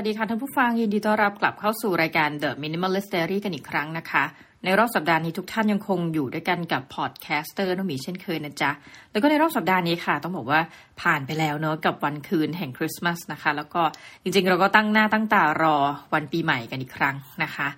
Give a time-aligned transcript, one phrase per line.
[0.00, 4.24] วัสดีค่ะท่านผู้ฟังยินดีต้อนรับกลับเข้าสู่รายการ The Minimalist Diary กันอีกครั้งนะคะ
[4.64, 8.70] ในรอบสัปดาห์นี้ทุกท่านยังคงอยู่ด้วยกันกับ podcaster น้องหมีเช่นเคยนะจ๊ะ
[9.12, 10.60] แล้วก็ในรอบสัปดาห์นี้ค่ะ ต้องบอกว่า
[11.02, 13.82] ผ่านไปแล้วเนอะกับวันคืนแห่งคริสต์มาสนะคะ แล้วก็
[14.22, 15.76] จริงๆ เราก็ตั้งหน้าตั้งตารอ
[16.14, 17.68] วันปีใหม่กันอีกครั้งนะคะ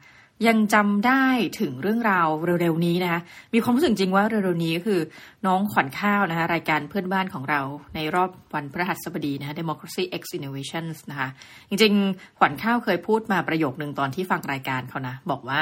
[0.49, 1.27] ยังจำได้
[1.61, 2.29] ถึงเรื่องราว
[2.61, 3.21] เร็วๆนี้นะคะ
[3.55, 5.01] มีความรู้สึกจริงว่าเร็วๆนี้ก็คือ
[5.47, 7.61] น้องขวัญข้าวนะคะรายการเพื่อนบ้านของเรา
[7.95, 11.29] ในรอบวันพฤหัสบดีนะคะ Democracy X Innovations นะคะ
[11.69, 15.61] จริงๆ ขวัญข้าวเคยพูดมาประโยคหนึ่งตอนที่ฟังรายการเขานะ บอกว่า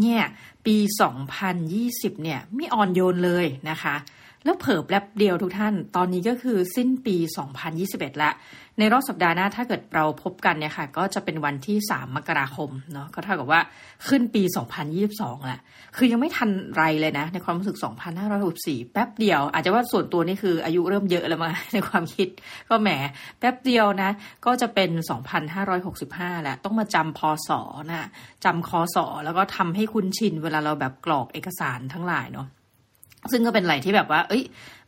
[0.00, 0.22] เนี่ย
[0.66, 0.76] ปี
[1.50, 3.96] 2020 เนี่ยไม่อ่อนโยนเลยนะคะ
[4.44, 7.16] แล้วเผิบแลบเดียวทุกท่าน ตอนนี้ก็คือสิ้นปี
[7.70, 8.30] 2021 ละ
[8.78, 13.60] ในรอบสัปดาห์หน้าถ้าเกิดเราพบกันเนี่ยค่ะ ก็จะเป็นวันที่ 3 มกราคมเนาะก็เท่ากับว่า
[14.08, 14.42] ขึ้นปี
[14.96, 15.60] 2022ละ
[15.96, 17.76] คือยังไม่ทันไรเลยนะ ในความรู้สึก
[18.34, 22.28] 2564 แป๊บเดียว อาจจะว่าส่วนตัวนี่คืออายุเริ่มเยอะแล้วมาในความคิด
[22.68, 22.90] ก็แหม
[23.38, 24.10] แป๊บเดียวนะ
[24.46, 24.90] ก็จะเป็น
[25.66, 27.50] 2565แล้วต้องมาจำพศ
[27.90, 28.08] นะ
[28.44, 32.46] จำคอสแล้วก็ทำให้คุ้นชินเวลาเราแบบกรอกเอกสารทั้งหลายเนาะ
[33.32, 34.42] ซึ่งก็เป็นอะไรที่แบบว่า เอ้ย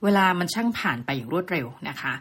[0.05, 2.15] เวลามันช่างผ่านไปอย่างรวดเร็วนะคะ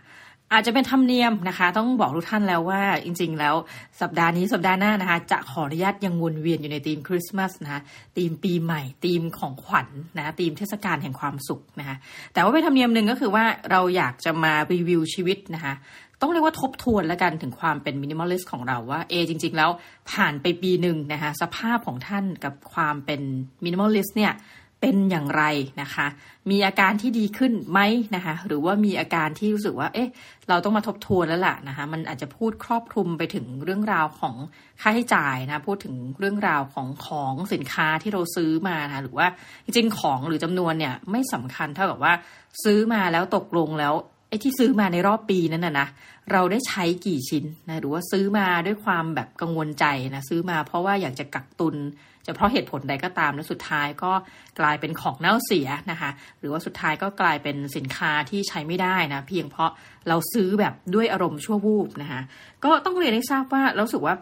[0.53, 3.55] อาจจะเป็นธรรมเนียมนะคะ ต้องบอกทุกท่านแล้วว่าจริง ๆ แล้ว
[4.01, 7.81] สัปดาห์นี้สัปดาห์หน้านะคะ จะขออนุญาตยังวนเวียนอยู่ในธีมคริสต์มาสนะคะ
[8.17, 9.87] ธีมปีใหม่ธีมของขวัญ
[10.17, 11.95] นนะธีมเทศกาลแห่งความสุขนะคะ
[12.33, 15.73] แต่ว่าเป็นธรรมเนียมหนึ่งก็คือว่าเราอยากจะมารีวิวชีวิตนะคะ
[16.21, 19.69] ต้องเรียกว่าทบทวนแล้วกันถึงความเป็น minimalist ของเราว่าเอจริง ๆ แล้ว
[20.11, 23.21] ผ่านไปปีหนึ่งนะคะสภาพของท่านกับความเป็น
[23.63, 24.33] minimalist เนี่ย
[24.85, 25.43] เป็นอย่างไร
[25.81, 26.07] นะคะ
[26.49, 27.79] มีอาการที่ดีขึ้นไหม
[28.15, 30.09] นะคะ หรือว่ามีอาการที่รู้สึกว่า เอ๊ะ
[30.49, 34.35] เราต้องมาทบทวนแล้วล่ะนะคะ มันอาจจะพูดครอบคลุมไปถึงเรื่องราวของ
[34.81, 39.27] ค่าใช้จ่ายนะ พูดถึงเรื่องราวของของสินค้าที่เราซื้อมานะ หรือว่า
[39.65, 42.13] จริงๆของหรือจำนวนเนี่ยไม่สำคัญเท่ากับว่า
[42.63, 43.93] ซื้อมาแล้วตกลงแล้ว
[44.29, 45.87] ไอ้ที่ซื้อมาในรอบปีนั้นนะนะ
[46.31, 49.85] เราได้ใช้กี่ชิ้นนะหรือว่าซื้อมาด้วยความแบบกังวลใจ
[50.15, 51.75] นะซื้อมาเพราะว่าอยากจะกักตุน
[52.25, 54.11] จะเพราะเหตุผลใดก็ตามแล้วสุดท้ายก็
[54.59, 59.71] กลายเป็นของเน่าเสียนะคะ หรือว่าสุดท้ายก็กลายเป็นสินค้าที่ใช้ไม่ได้นะเพียงเพราะ
[60.07, 62.21] เราซื้อแบบด้วยอารมณ์ชั่ววูบนะคะ
[62.65, 64.15] ก็ต้องเรียนให้ทราบว่าเราสึกว่า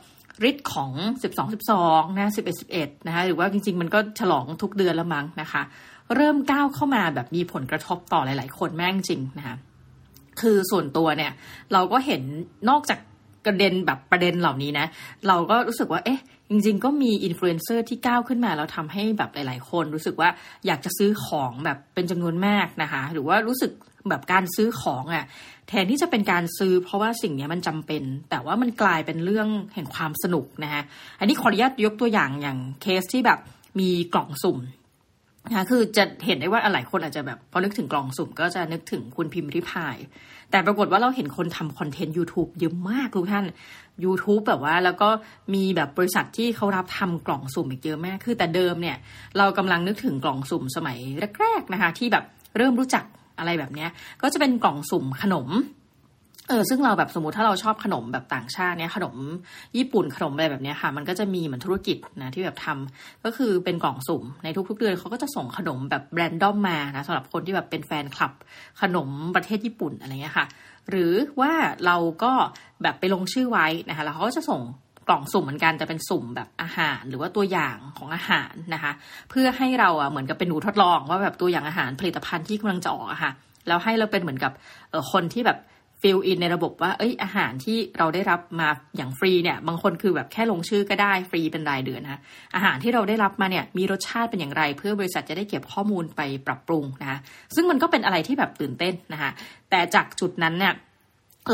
[0.49, 0.91] ฤทธิ์ของ
[1.21, 5.61] 12 12 นะ 11 11 นะคะ หรือว่าจริง ๆ มันก็ฉลองทุกเดือนละมั้งนะคะ
[6.15, 9.55] เริ่มก้าวเข้ามาแบบมีผลกระทบต่อหลาย ๆ คนแม่งจริงนะคะ
[10.41, 11.31] คือส่วนตัวเนี่ย
[11.73, 12.21] เราก็เห็น
[12.69, 12.99] นอกจาก
[13.45, 14.85] กระเด็นแบบประเด็นเหล่านี้นะ
[15.27, 20.29] เราก็รู้สึกว่าเอ๊ะจริงๆ ก็มีอินฟลูเอนเซอร์ที่ก้าวขึ้นมาแล้วทำให้แบบหลาย ๆ คนรู้สึกว่า
[20.67, 23.71] อยากจะซื้อของแบบเป็นจำนวนมากนะคะ หรือว่ารู้สึก
[24.09, 25.25] แบบการซื้อของอะ่ะ
[25.69, 30.81] แทนที่จะเป็นการซื้อเพราะว่าสิ่งนี้มันจำเป็น แต่ว่ามันกลายเป็นเรื่องแห่งความสนุกนะคะ
[31.19, 33.39] อันนี้ขออนุญาตยกตัวอย่างอย่างเคสที่แบบ
[33.79, 34.57] มีกล่องสุ่ม
[35.49, 39.95] นะคะคือจะเห็นได้ว่าหลายคนอาจจะแบบพอนึกถึงกล่องสุ่มก็จะนึกถึงคุณพิมพ์ริพาย
[40.51, 43.45] แต่ปรากฏว่าเราเห็นคนทำคอนเทนต์ YouTube เยอะมากทุกท่าน
[44.03, 45.09] YouTube แบบว่าแล้วก็
[45.53, 48.97] มีแบบบริษัทที่เขารับทำกล่องสุ่มอีกเยอะมาก คือแต่เดิมเนี่ย
[49.37, 50.97] เรากำลังนึกถึงกล่องสุ่มสมัย
[51.39, 52.23] แรกๆนะคะ ที่แบบ
[52.57, 53.05] เริ่มรู้จัก
[53.39, 53.87] อะไรแบบนี้
[54.21, 55.47] ก็จะเป็นกล่องสุ่มขนม
[56.51, 59.15] เออซึ่งเราแบบสมมติถ้าเราชอบขนมแบบต่างชาติเนี่ยขนม
[59.77, 68.33] ญี่ปุ่นขนมอะไรแบบเนี้ยค่ะ มันก็จะมีเหมือนธุรกิจนะที่แบบทำก็คือเป็นกล่องสุ่มในทุกๆเดือนเขาก็จะส่งขนมแบบแบรนดอมมานะสำหรับคนที่แบบเป็นแฟนคลับ
[68.81, 70.45] ขนมประเทศญี่ปุ่นอะไรเงี้ยค่ะ
[70.89, 71.51] หรือว่า
[71.85, 72.33] เราก็
[72.83, 74.61] แบบไปลงชื่อไว้นะคะแล้วเขาก็จะส่ง
[75.07, 78.91] กล่องสุ่มเหมือนกันแต่เป็นสุ่มแบบอาหารหรือว่าตัวอย่างของอาหารนะคะ
[79.29, 83.31] เพื่อให้เราอะเหมือนกับเป็นหนูทดลองว่าแบบตัวอย่างอาหารผลิตภัณฑ์ที่กำลังจะออกอะค่ะ
[83.67, 84.51] แล้วให้เราเป็นเหมือนกับ
[85.11, 85.57] คนที่แบบ
[86.01, 92.21] fill in ในระบบว่า เอ้ยอาหารที่เราได้รับมาอย่างฟรีเนี่ย บางคนคือแบบแค่ลงชื่อก็ได้ฟรีเป็นรายเดือนนะ
[92.55, 97.19] อาหารที่เราได้รับมาเนี่ยมีรสชาติเป็นอย่างไร เพื่อบริษัทจะได้เก็บข้อมูลไปปรับปรุงนะคะ
[97.55, 99.31] ซึ่งมันก็เป็นอะไรที่แบบตื่นเต้นนะคะ
[99.69, 100.75] แต่จากจุดนั้นเนี่ย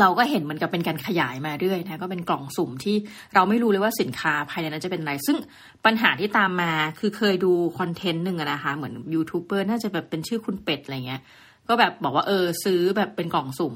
[0.00, 2.96] เราก็เห็นเหมือนกับเป็นการขยายมาเรื่อยนะก็เป็นกล่องสุ่มที่
[3.34, 5.36] เราไม่รู้เลยว่าสินค้าภายในนั้นจะเป็นอะไร ซึ่ง
[5.84, 11.22] ปัญหาที่ตามมาคือเคยดูคอนเทนต์หนึ่งนะคะเหมือนยูทูบเบอร์น่าจะแบบเป็นชื่อคุณเป็ดอะไรเงี้ย
[11.68, 13.74] ก็แบบบอกว่าเออซื้อแบบเป็นกล่องสุ่ม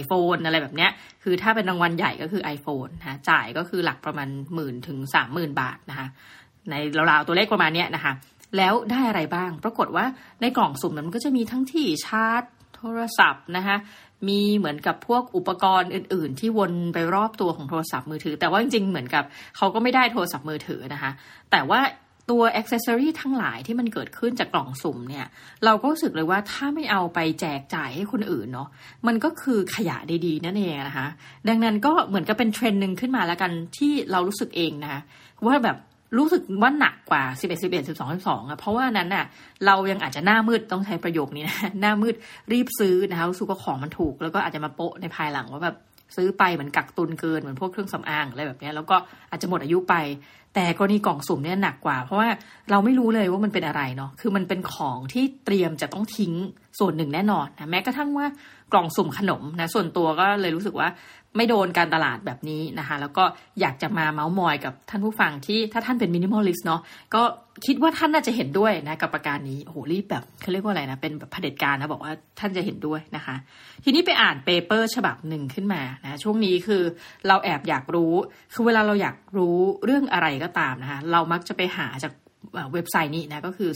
[0.00, 0.90] iPhone อะไรแบบเนี้ย
[1.22, 6.08] คือถ้าเป็นรางวัลใหญ่ก็คือ iPhone นะจ่ายก็คือหลักประมาณหมื่นถึงสามหมื่นบาทนะคะ
[6.70, 6.74] ใน
[7.10, 8.12] ราวๆตัวเลขประมาณเนี้ยนะคะ
[8.56, 10.04] แล้วได้อะไรบ้าง ปรากฏว่า
[10.40, 12.42] ในกล่องสุ่มนั้นมันก็จะมีทั้งที่ชาร์จ
[12.76, 13.76] โทรศัพท์นะคะ
[14.28, 19.24] มีเหมือนกับพวกอุปกรณ์อื่น ๆ ที่วนไปรอบตัวของโทรศัพท์มือถือ แต่ว่าจริงๆเหมือนกับ
[19.56, 21.10] เขาก็ไม่ได้โทรศัพท์มือถือนะคะ
[21.50, 21.80] แต่ว่า
[22.30, 25.26] ตัว accessory ทั้งหลายที่มันเกิดขึ้นจากกล่องสุ่มเนี่ย
[25.64, 28.68] เราก็รู้สึกเลยว่าถ้าไม่เอาไปแจกจ่ายให้คนอื่นเนาะ
[29.06, 31.08] มันก็คือขยะดีๆ นั่นเองนะคะ
[31.48, 35.00] ดังนั้นก็เหมือนกับเป็นเทรนด์หนึ่งขึ้นมาแล้วกันที่เรารู้สึกเองนะคะ
[35.46, 35.76] ว่าแบบ
[36.18, 39.24] รู้สึกว่าหนักกว่า 11 11 12 12อะเพราะว่านั้นน่ะ
[39.66, 42.14] เรายังอาจจะหน้ามืดต้องใช้ประโยคนี้นะหน้ามืด
[42.52, 45.76] รีบซื้อนะคะรู้สึกว่าของมันถูก แล้วก็อาจจะมาโปะในภายหลังว่าแบบ
[46.16, 48.96] ซื้อไปเหมือนกักตุนเกินเหมือนพวกเครื่องสำอางอะไรแบบนี้แล้วก็
[49.30, 49.94] อาจจะหมดอายุไป
[50.54, 52.28] แต่กรณีกล่องสุ่มเนี่ยหนักกว่า เพราะว่า
[52.70, 56.32] เราไม่รู้เลยว่ามันเป็นอะไรเนาะคือมันเป็นของที่เตรียมจะต้องทิ้ง
[56.78, 58.26] ส่วนหนึ่งแน่นอนนะแม้กระทั่งว่า
[58.72, 60.88] กล่องสุ่มขนมนะส่วนตัวก็เลยรู้สึกว่า
[61.36, 63.24] ไม่โดนการตลาดแบบนี้นะคะ แล้วก็
[63.60, 66.80] อยากจะมาเมาส์มอยกับท่านผู้ฟังที่ถ้าท่านเป็น minimalist เนาะ
[67.14, 67.22] ก็
[67.66, 73.34] คิดว่าท่านน่าจะเห็นด้วยนะกับประการนี้โอ้โหรีบแบบเขาเรียกว่าอะไรนะเป็นแบบเผด็จการนะบอกว่าท่านจะเห็นด้วยนะคะ
[73.84, 76.82] ทีนี้ไปอ่านเปเปอร์ฉบับหนึ่งขึ้นมานะช่วงนี้คือ
[77.28, 78.12] เราแอบอยากรู้
[78.54, 82.12] คือเวลาเราอยากรู้เรื่องอะไรก็ตามนะคะเรามักจะไปหาจาก
[82.72, 83.70] เว็บไซต์นี้นะก็คือ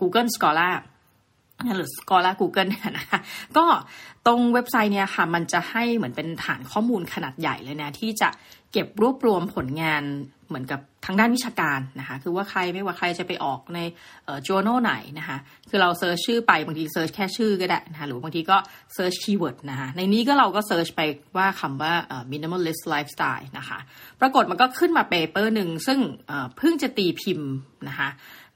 [0.00, 0.74] Google Scholar
[1.76, 3.20] หรือ Scholar Google นะคะ
[3.56, 3.64] ก็
[4.26, 8.28] ตรงเว็บไซต์เนี่ยค่ะมันจะให้เหมือนเป็นฐานข้อมูลขนาดใหญ่เลยนะที่จะ
[8.72, 10.02] เก็บรวบรวมผลงาน
[10.48, 13.78] เหมือนกับ ทางด้านวิชาการนะคะ คือว่าใครไม่ว่าใครจะไปออกใน
[14.24, 15.36] เอ่อ journal ไหนนะคะ
[15.70, 18.56] คือเรา search ชื่อไปบางที search แค่ชื่อก็ได้นะคะ หรือบางทีก็
[18.94, 21.00] search keyword นะคะในนี้ก็เราก็ search ไป
[21.36, 21.92] ว่าคำว่า
[22.32, 23.78] minimalist lifestyle นะคะ
[24.20, 25.98] ปรากฏมันก็ขึ้นมา paper หนึ่งซึ่ง
[26.58, 27.50] เพิ่งจะตีพิมพ์
[27.88, 28.08] นะคะ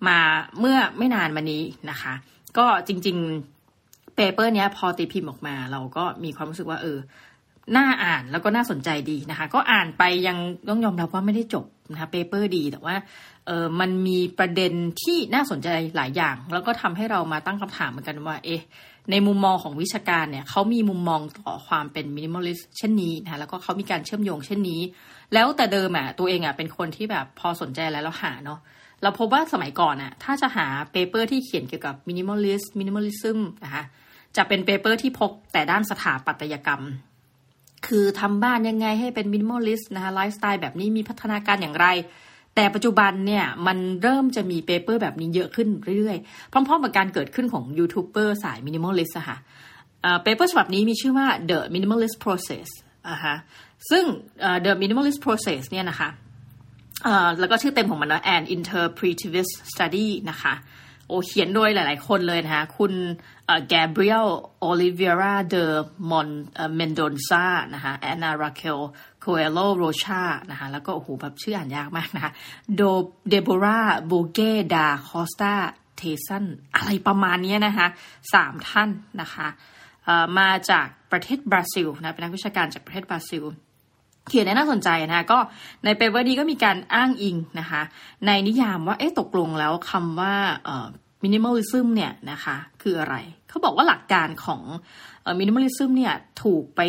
[0.08, 0.18] มา
[0.58, 2.12] เมื่อไม่นานมานี้นะคะ
[2.58, 6.98] ก็จริงๆ paper เนี้ยพอตีพิมพ์ออกมา เราก็มีความรู้สึกว่าเออ
[7.76, 10.38] น่าอ่านแล้วก็น่าสนใจดีนะคะ ก็อ่านไปยัง
[10.68, 12.96] ต้องยอมรับว่าไม่ได้จบ นะคะ paper ดี แต่ว่า
[13.46, 14.72] เออมันมีประเด็น
[15.02, 18.62] ที่น่าสนใจหลายอย่าง แล้วก็ทำให้เรามาตั้งคำถามเหมือนกันว่า เอ๊ะ
[19.10, 24.80] ในมุมมองของวิชาการเนี่ยเขามีมุมมองต่อความเป็น minimalist เช่นนี้นะแล้วก็เขามีการเชื่อมโยงเช่นนี้
[25.34, 28.58] แล้วแต่เดิมอะตัวเองอะเป็นคนที่แบบพอสนใจแล้วเราหาเนาะ
[29.02, 33.84] เราพบว่าสมัยก่อนอะถ้าจะหา paper ที่เขียนเกี่ยวกับ minimalist minimalismนะคะ
[34.36, 36.82] จะเป็น paper ที่พวกแต่ด้านสถาปัตยกรรม
[37.86, 41.86] คือทำบ้านยังไงให้เป็น minimalist นะคะไลฟ์สไตล์แบบนี้มีพัฒนาการอย่างไร
[42.54, 45.68] แต่ปัจจุบันเนี่ยมันเริ่มจะมี paper แบบนี้เยอะขึ้น
[45.98, 49.38] เรื่อยๆ พร้อมๆกับการเกิดขึ้นของยูทูบเบอร์สาย minimalist ค่ะ
[50.22, 52.68] paper ฉบับนี้มีชื่อว่า The Minimalist Process
[53.08, 53.36] อะฮะ
[53.90, 54.04] ซึ่ง
[54.64, 56.08] The Minimalist Process เนี่ยนะคะ
[57.40, 60.54] แล้วก็ชื่อเต็มของมันนะ an interpretivist study นะคะ
[61.10, 62.92] โอเขียนโดยหลาย ๆ คนเลยนะคะคุณ
[63.68, 64.28] แกเบรียล
[64.60, 65.64] โอลิเวียราเดอ
[66.10, 66.28] มอน
[66.76, 68.78] เมนโดนซานะคะแอนนาราเคล
[69.20, 72.32] โคเอโลโรชานะคะแล้วก็โอ้โหแบบชื่ออ่านยากมากนะคะ
[72.76, 72.82] โด
[73.28, 74.38] เดโบราโบเก
[74.74, 75.54] ดาคอสตา
[75.96, 76.44] เทสัน
[76.76, 77.88] อะไรประมาณนี้นะคะ
[78.32, 78.90] สามท่าน
[79.20, 79.48] นะคะ
[80.38, 83.44] มาจากประเทศบราซิลนะเป็นนักวิชาการจากประเทศบราซิล
[84.30, 85.38] เขียนได้น่าสนใจนะคะก็
[85.84, 87.82] ใน paper นี้ก็มีการอ้างอิงนะคะ
[88.26, 90.34] ในนิยามว่าเอ๊ะตกลงแล้วคำว่า
[91.24, 93.16] minimalism เนี่ยนะคะคืออะไร
[93.48, 94.62] เขาบอกว่าหลักการของ
[95.38, 96.80] minimalism เนี่ยถูกไป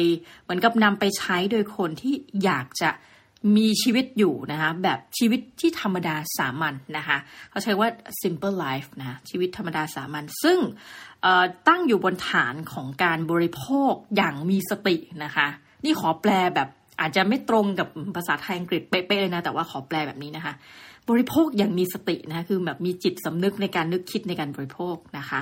[0.44, 2.92] เหมือนกับนำไปใช้โดยคนที่อยากจะ
[3.58, 7.18] มีชีวิตอยู่นะคะแบบชีวิตที่ธรรมดาสามัญนนะคะ
[7.50, 7.88] เขาใช้ว่า
[8.22, 10.60] simple life นะชีวิตธรรมดาสามัญซึ่ง
[11.68, 15.48] ตั้งอยู่บนฐานของการบริโภคอย่างมีสตินะคะ
[15.84, 16.70] นี่ขอแปลแบบ
[17.02, 20.54] อาจจะไม่ตรงกับภาษาไทยอังกฤษเป๊ะๆเลยนะ แต่ว่าขอแปลแบบนี้นะคะ
[21.10, 25.42] บริโภคอย่างมีสตินะคะคือแบบมีจิตสำนึกในการนึกคิดในการบริโภคนะคะ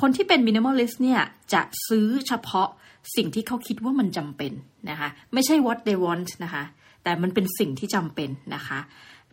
[0.00, 1.20] คนที่เป็น minimalist เนี่ย
[1.52, 2.68] จะซื้อเฉพาะ
[3.16, 4.52] สิ่งที่เขาคิดว่ามันจำเป็น
[4.90, 6.64] นะคะ ไม่ใช่ what they want นะคะ
[7.02, 8.78] แต่มันเป็นสิ่งที่จำเป็นนะคะ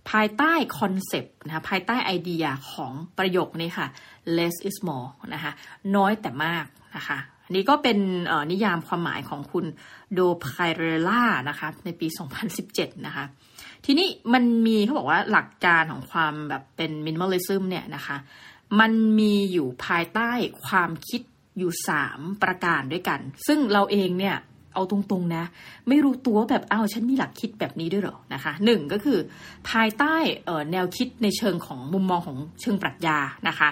[0.10, 3.88] ภายใต้คอนเซปต์นะคะภายใต้ไอเดียของประโยคนี้ค่ะ
[4.38, 5.52] less is more นะคะ
[5.96, 6.66] น้อยแต่มาก
[6.96, 7.18] นะคะ
[7.51, 7.98] นนี้ก็เป็น
[8.52, 9.66] นิยามความหมายของคุณ
[10.14, 10.45] โดไพ
[10.78, 12.07] เรล่านะคะในปี
[12.56, 13.26] 2017 นะคะ
[13.85, 18.18] ทีนี้มันมีเขาบอกว่าหลักการของความแบบเป็นมินิมอลิซึมเนี่ยนะคะ
[18.80, 20.31] มันมีอยู่ภายใต้
[20.66, 21.21] ความคิด
[21.57, 21.71] อยู่
[22.07, 24.35] 3ประการด้วยกัน ซึ่งเราเองเนี่ย
[24.73, 25.44] เอาตรงๆนะ
[25.88, 29.19] ไม่รู้ตัวแบบอ้าวฉันมีหลักคิดแบบนี้ด้วยหรอนะคะหนึ่งก็คือ
[29.69, 30.16] ภายใต้
[30.71, 33.69] แนวคิดในเชิงของมุมมองของเชิงปรัชญานะคะ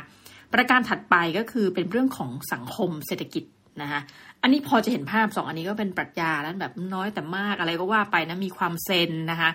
[0.54, 3.44] ประการถัดไปก็คือเป็นเรื่องของสังคมเศรษฐกิจ
[3.82, 4.00] นะคะ
[4.42, 9.50] อันนี้พอจะเห็นภาพสองอันนี้ก็เป็นปรัชญาแล้วแบบน้อยแต่มากอะไรก็ว่าไปนะมีความเซนนะคะ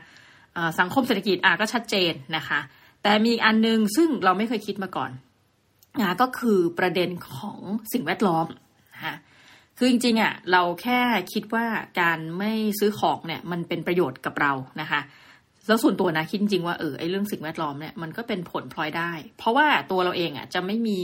[0.80, 2.60] สังคมเศรษฐกิจอะก็ชัดเจนนะคะ
[3.02, 5.10] แต่มีอันนึงซึ่งเราไม่เคยคิดมาก่อน
[6.00, 7.58] นะก็คือประเด็นของ
[7.92, 8.46] สิ่งแวดล้อม
[8.94, 9.16] นะคะ
[9.78, 11.00] คือจริงๆอะเราแค่
[11.32, 11.66] คิดว่า
[12.00, 15.00] การไม่ซื้อของเนี่ยมันเป็นประโยชน์กับเรานะคะ
[15.68, 20.98] แล้วส่วนตัวนะคิดจริงว่าเออไอเรื่องสิ่งแวดล้อมเนี่ยมันก็เป็นผลพลอยได้ เพราะว่าตัวเราเองอะจะไม่มี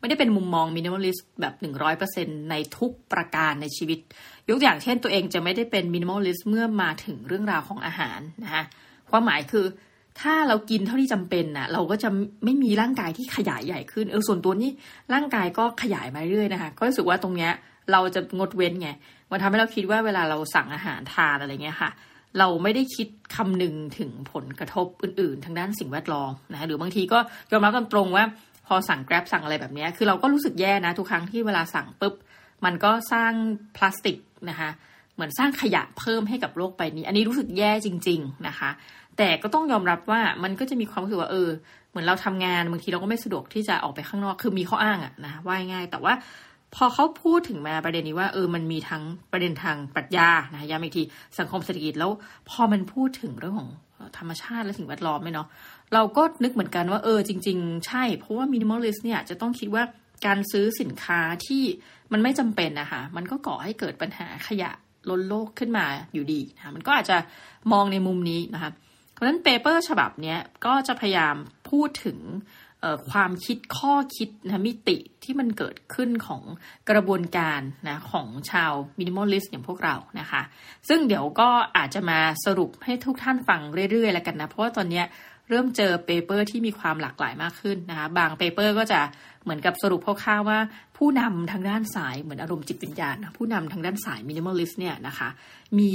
[0.00, 3.98] ไม่ได้เป็นมุมมอง minimalist แบบหนึ่งร้อยเปอร์เซ็นต์ในทุกประการในชีวิต
[4.48, 8.64] ยกอย่างเช่นตัวเองจะไม่ได้เป็น minimalist เมื่อมาถึงเรื่องราวของอาหารนะคะ
[9.10, 9.66] ความหมายคือ
[10.20, 12.08] ถ้าเรากินเท่าที่จำเป็นนะเราก็จะ
[12.44, 14.70] ไม่มีร่างกายที่ขยายใหญ่ขึ้นเออส่วนตัวนี้
[15.14, 17.52] ร่างกายก็ขยายมาเรื่อยนะคะก็รู้สึกว่าตรงเนี้ย
[17.92, 18.88] เราจะงดเว้นไง
[19.30, 21.90] มันทำให้เราคิดว่าเวลาเราสั่งอาหารทานอะไรเงี้ยค่ะ
[22.38, 27.18] เราไม่ได้คิดคำนึงถึงผลกระทบอื่น ๆ ทางด้านสิ่งแวดล้อมนะคะหรือบางทีก็
[27.50, 28.24] ยอมรับตรงๆว่า
[28.68, 32.14] พอสั่ง Grab สั่งอะไรแบบนี้คือเราก็รู้สึกแย่นะ ทุกครั้งที่เวลาสั่งปุ๊บ
[32.64, 33.32] มันก็สร้าง
[33.76, 34.18] พลาสติก
[34.50, 34.70] นะคะ
[35.14, 38.70] เหมือนสร้างขยะเพิ่มให้กับโลกใบนี้ อันนี้รู้สึกแย่จริง ๆนะคะ
[39.18, 41.48] แต่ก็ต้องยอมรับว่ามันก็จะมีความรู้สึกว่าเออ
[41.90, 46.14] เหมือนเราทำงานบางทีเราก็ไม่สะดวกที่จะออกไปข้างนอกคือมีข้ออ้างอะนะว่าง่ายแต่ว่า
[46.74, 51.02] พอเขาพูดถึงมาประเด็นนี้ว่าเออมันมีทั้งประเด็นทางปรัชญานะย้ำอีกที
[51.38, 52.10] สังคมเศรษฐกิจแล้ว
[52.50, 53.70] พอมันพูดถึงเรื่องของ
[54.18, 55.46] ธรรมชาติและสิ่งแวดล้อมไหมเนาะ
[55.94, 59.84] เราก็นึกเหมือนกันว่าเออจริง ๆ ใช่ เพราะว่า minimalist เนี่ยจะต้องคิดว่า
[60.26, 61.62] การซื้อสินค้าที่
[62.12, 64.70] มันไม่จำเป็นนะคะมันก็ก่อให้เกิดปัญหาขยะ
[65.10, 67.18] ล้นโลกขึ้นมาอยู่ดีนะคะมันก็อาจจะ
[67.72, 68.70] มองในมุมนี้นะคะ
[69.12, 71.36] เพราะฉะนั้น paper ฉบับนี้ก็จะพยายาม
[71.70, 72.18] พูดถึง
[73.10, 76.42] ความคิดข้อคิดนะมิติที่มันเกิดขึ้นของ
[76.90, 80.42] กระบวนการนะของชาว minimalist อย่างพวกเรานะคะ
[80.88, 85.02] ซึ่งเดี๋ยวก็อาจจะมาสรุปให้ทุกท่านฟังเรื่อยๆ แล้วกันนะ เพราะว่าตอนนี้
[85.50, 89.00] เริ่มเจอ paper ที่มีความหลากหลายมากขึ้นนะคะบาง paper ก็จะ
[89.44, 90.58] เหมือนกับสรุปคร่าวๆว่า
[90.96, 95.28] ผู้นำทางด้านสายเหมือนอารมณ์จิตวิญญาณผู้นำทางด้านสาย minimalist เนี่ยนะคะ
[95.78, 95.90] มี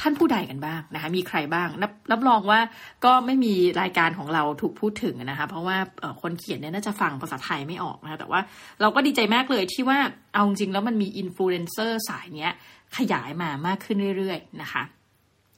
[0.00, 2.60] ท่านผู้ใดกันบ้างนะคะมีใครบ้างรับรับรองว่า
[3.04, 5.76] ก็ไม่มีรายการของเราถูกพูดถึงนะคะเพราะว่า
[6.22, 8.40] คนเขียนเนี่ยน่าจะฟังภาษาไทยไม่ออกนะคะแต่ว่า
[8.80, 9.98] เราก็ดีใจมากเลยที่ว่า
[10.34, 12.52] เอาจริงแล้วมันมีอินฟลูเอนเซอร์สายเนี้ย
[12.96, 14.82] ขยายมามากขึ้นเรื่อยๆนะคะ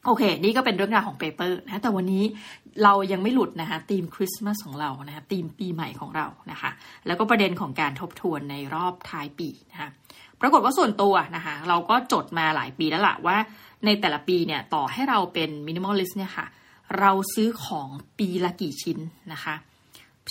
[0.04, 2.24] โอเค นี่ก็เป็นเรื่องราวของ paper นะแต่วันนี้
[2.84, 6.70] เรายังไม่หลุดนะคะธีมคริสต์มาสของเรานะคะธีมปีใหม่ของเรานะคะ
[7.06, 9.88] แล้วก็ประเด็นของการทบทวนในรอบท้ายปีนะคะ
[10.40, 13.36] ปรากฏว่าส่วนตัวนะคะเราก็จดมาหลายปีแล้วล่ะว่า
[13.84, 16.46] ในแต่ละปีเนี่ยต่อให้เราเป็น minimalist เนี่ยค่ะ
[17.00, 18.98] เราซื้อของปีละกี่ชิ้น
[19.32, 19.54] นะคะ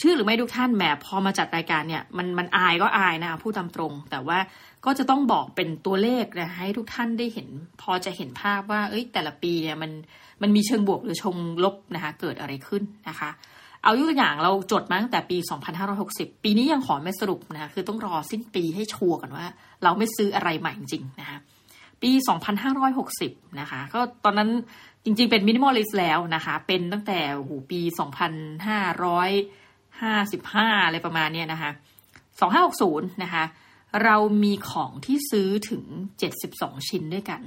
[0.01, 4.39] เชื่อหรือไม่ทุกท่านแหมพอมาจัดรายการเนี่ยมันมันอายก็อายนะพูดตามตรง แต่ว่า
[4.85, 7.47] ก็จะต้องบอกเป็นตัวเลขนะให้ทุกท่านได้เห็น
[7.81, 9.91] พอจะเห็นภาพว่า เอ้ย แต่ละปีเนี่ยมัน
[10.41, 13.29] มันมีเชิงบวกหรือเชิงลบนะคะ เกิดอะไรขึ้นนะคะ
[13.83, 15.37] เอายกตัวอย่างเราจดมาตั้งแต่ปี
[15.91, 19.45] 2560 ปีนี้ยังขอไม่สรุปนะคะคือต้องรอสิ้นปีให้ชัวร์กันว่า
[19.83, 21.37] เราไม่ซื้ออะไรใหม่จริงๆนะคะ
[22.01, 22.11] ปี
[22.85, 24.49] 2560 นะคะ ก็ตอนนั้น
[25.05, 27.79] จริงๆเป็นมินิมอลลิสแล้วนะคะ เป็นตั้งแต่หูปี
[30.01, 31.71] 2555อะไรประมาณนี้นะคะ
[32.31, 33.43] 2560นย์นะคะ
[34.03, 35.83] เรามีของที่ซื้อถึง
[36.33, 37.41] 72ชิ้นด้วยกัน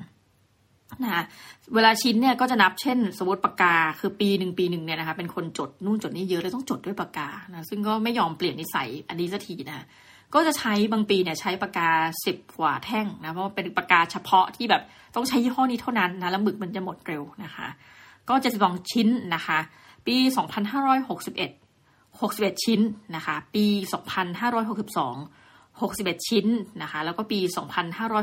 [1.03, 1.23] นะคะ
[1.75, 9.87] เวลาชิ้นเนี่ยก็จะนับเช่น สมมติปากกาคือปีหนึ่งปีหนึ่งเนี่ยนะคะเป็นคนจดนู่นจดนี่เยอะเลยต้องจดด้วยปากกานะซึ่งก็ไม่ยอมเปลี่ยนนิสัยอันนี้สักทีนะ
[10.35, 11.89] ก็จะใช้บางปีเนี่ยใช้ปากกา
[12.25, 14.83] สิบกว่าแท่งนะเพราะเป็นปากกาเฉพาะที่แบบ
[15.15, 17.67] ต้องใช้ยี่ห้อนี้เท่านั้นนะแล้วหมึกมันจะหมดเร็วนะคะ
[18.29, 19.59] ก็จะสองชิ้นนะคะ
[20.07, 20.17] ปี
[20.93, 21.66] 2561
[22.21, 22.81] 61 ชิ้น
[23.17, 23.67] นะคะ ปี
[24.55, 26.47] 2562 61 ชิ้น
[26.83, 27.41] นะคะ แล้วก็ปี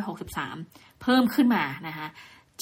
[0.10, 2.08] 2563 เพิ่มขึ้นมานะคะ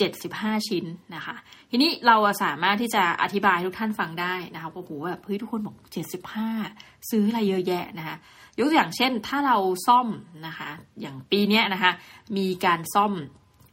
[0.07, 0.85] 75 ชิ้น
[1.15, 1.35] นะคะ
[1.69, 5.75] ทีนี้เราสามารถที่จะอธิบายทุกท่านฟังได้นะคะโอ้โหแบบเฮ้ยทุกคนบอก
[6.43, 8.15] 75 ซื้ออะไรเยอะแยะนะคะ
[8.57, 9.57] ยกตัวอย่างเช่น ถ้าเรา
[9.87, 10.07] ซ่อม
[10.47, 10.69] นะคะ
[11.01, 11.91] อย่างปีนี้นะคะ
[12.37, 13.13] มีการซ่อม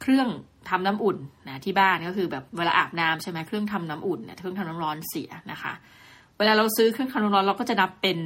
[0.01, 0.29] เครื่อง
[0.69, 5.73] ทำน้ำอุ่นนะที่บ้านก็คือแบบเวลาอาบน้ำใช่ไหมเครื่องทำน้ำอุ่นเนี่ยเครื่องทำน้ำร้อนเสียนะคะ
[6.39, 8.19] เวลาเราซื้อเครื่องทำน้ำร้อนเราก็จะนับเป็น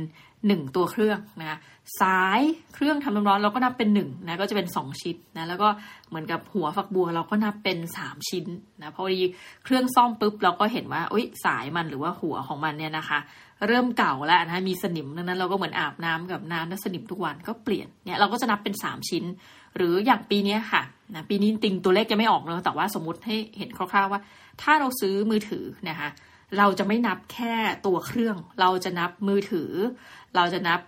[0.46, 1.58] หนึ่งตัวเครื่องนะคะ
[2.00, 2.40] สาย
[2.74, 5.68] เครื่องทำน้ำร้อนเราก็นับเป็นหนึ่งนะก็จะเป็นสองชิ้นนะแล้วก็
[6.08, 8.46] เหมือนกับหัวฝักบัวเราก็นับเป็นสามชิ้น
[8.80, 9.20] นะพอดี
[9.64, 13.18] เครื่องซ่อมปุ๊บเราก็เห็นว่าอุ้ยสายมันหรือว่าหัวของมันเนี่ยนะคะ
[13.68, 19.24] เริ่มเก่าแล้วนะมีสนิมดังนั้นเราก็เหมือนอาบน้ำกับน้ำแล้วสนิมทุกวันก็เปลี่ยนเนี่ยเราก็จะนับเป็นสามชิ้น
[19.76, 20.82] หรืออย่างปีนี้ค่ะ
[21.14, 24.20] นะปีนี้ติงตัวเลขยังไม่ออกเลยแต่ว่าสมมติให้เห็นคร่าวๆว่า
[24.62, 26.08] ถ้าเราซื้อมือถือนะคะ
[26.58, 27.54] เราจะไม่นับแค่
[27.86, 29.70] ตัวเครื่อง เราจะนับมือถือ
[30.36, 30.80] เราจะนับ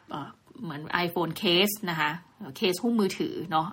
[0.63, 2.11] เหมือน iPhone case นะคะ
[2.57, 3.67] เคสหุ้มมือถือเนาะ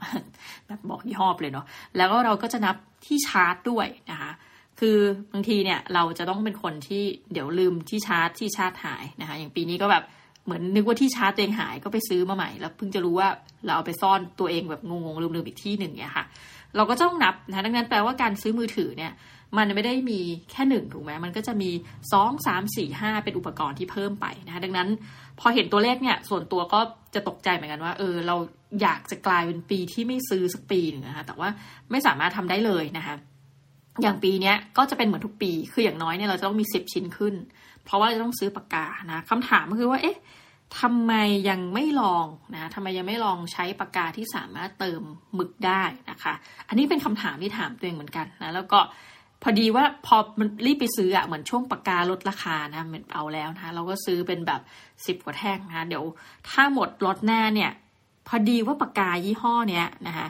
[0.68, 1.66] แบบบอกยี่ห้อเลยเนาะ
[1.98, 4.32] แล้วก็เราก็จะนับที่ชาร์จด้วยนะคะ
[4.80, 4.98] คือ
[5.32, 10.04] บางทีเนี่ยเราจะต้องเป็นคนที่เดี๋ยวลืมที่ชาร์จที่ชาร์จหายนะคะอย่างปีนี้ก็แบบ
[10.46, 13.30] เหมือนนึกว่าที่ชาร์จตัวเองหายก็ไปซื้อมาใหม่ แล้วเพิ่งจะรู้ว่า
[13.66, 16.26] เราเอาไปซ่อนตัวเองแบบงงๆลืมๆอีกที่หนึ่งเนี่ยค่ะ
[16.76, 19.12] เราก็ต้องนับนะดังนั้นแปลว่าการซื้อมือถือเนี่ย
[19.58, 20.20] มันไม่ได้มี
[20.52, 21.70] แค่หนึ่งถูกไหมมันก็จะมี
[22.12, 24.90] สองสามสี่ห้าเป็นอุปกรณ์ที่เพิ่มไปนะคะดังนั้น
[25.40, 26.80] พอเห็นตัวเลขเนี่ย ส่วนตัวก็
[27.16, 28.36] จะตกใจเหมือนกันว่า เออ เรา
[28.82, 31.50] อยากจะกลายเป็นปีที่ไม่ซื้อสักปีหนึ่งนะคะแต่ว่า
[31.92, 33.16] ไม่สามารถทำได้เลยนะคะ
[34.02, 37.34] อย่างปีนี้ก็จะเป็นเหมือนทุกปี คืออย่างน้อยเนี่ยเราจะต้องมีสิบชิ้นขึ้น
[37.86, 40.18] เพราะว่าจะต้องซื้อปากกานะคำถามก็คือว่าเอ๊ะ
[40.82, 41.14] ทำไม
[41.50, 45.02] ยังไม่ลองนะทำไมยังไม่ลองใช้ปากกาที่สามารถเติม
[45.36, 46.34] หมึกได้นะคะ
[46.68, 48.80] อันนี้เป็นคำถามที่ถามตัวเองเหมือนกันนะแล้วก็
[49.44, 54.62] พอดีว่าพอมันรีบไปซื้ออะเหมือนช่วงปากกาลดราคานะมันเอาแล้วนะเราก็ซื้อเป็นแบบ
[55.06, 56.04] สิบกว่าแท่งนะเดี๋ยว
[56.50, 57.72] ถ้าหมดล็อตหน้าเนี่ย
[58.28, 60.28] พอดีว่าปากกายี่ห้อเนี้ยนะคะ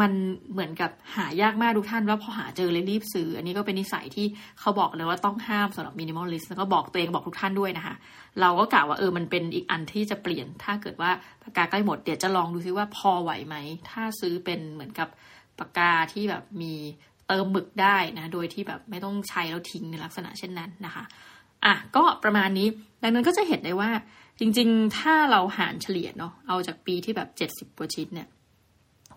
[0.00, 0.12] มัน
[0.52, 4.26] เหมือนกับหายากมากทุกท่านว่าพอหาเจอเลยรีบซื้อ อันนี้ก็เป็นนิสัยที่
[4.60, 7.94] เขาบอกเลยว่าต้องห้ามสำหรับ minimalist แล้วก็บอกตัวเองบอกทุกท่านด้วยนะคะ
[8.40, 11.10] เราก็กล่าวว่าเออมันเป็นอีกอันที่จะเปลี่ยน ถ้าเกิดว่า
[11.42, 13.56] ปากกาใกล้หมด เดี๋ยวจะลองดูซิว่าพอไหวไหม
[13.90, 15.08] ถ้าซื้อเป็นเหมือนกับ
[15.58, 16.74] ปากกาที่แบบมี
[17.28, 21.04] เติมหมึกได้นะ โดยที่แบบไม่ต้องใช้แล้วทิ้งในลักษณะเช่นนั้นนะคะ
[21.64, 22.68] อะก็ประมาณนี้
[23.02, 23.90] ดังนั้นก็จะเห็นได้ว่า
[24.40, 28.28] จริง ๆ ถ้าเราหารเฉลี่ยเนาะเอาจากปีที่แบบเจ็ดสิบกว่าชิ้นเนี่ย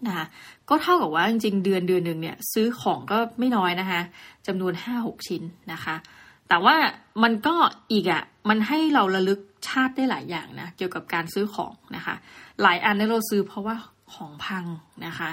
[0.08, 0.26] นะคะ
[0.70, 4.02] ก็เท่ากับว่าจริงๆเดือนเดือนหนึ่งเนี่ยซื้อของก็ไม่น้อยนะคะ
[4.48, 5.44] จำนวนห้าหกชิ้น
[5.74, 5.96] นะคะ
[6.50, 6.76] แต่ว่า
[7.24, 7.56] มันก็
[7.92, 12.16] อีกอะ่ะมันให้เราระลึกชาติได้หลายอย่างนะเกี่ยวกับการซื้อของนะคะ
[12.62, 13.76] หลายอันเนี่ยเราซื้อเพราะว่า
[14.14, 14.66] ของพัง
[15.06, 15.30] นะคะ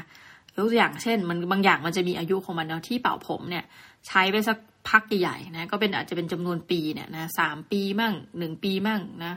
[0.55, 3.65] ยกตัวอย่างเช่น มันบางอย่างมันจะมีอายุของมันเนาะที่เป่าผมเนี่ย
[4.07, 4.59] ใช้ไปสัก
[4.89, 9.35] พักใหญ่ๆนะก็เป็นอาจจะเป็นจำนวนปีเนี่ยนะสามปีมั่งหนึ่งปีมั่งนะ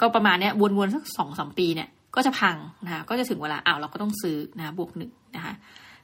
[0.00, 5.54] ก็ประมาณเนี้ยวนๆสักสองสามปีเนี่ย ก็จะพังนะคะก็จะถึงเวลาอ้าวเราก็ต้องซื้อนะบวกหนึ่งนะคะ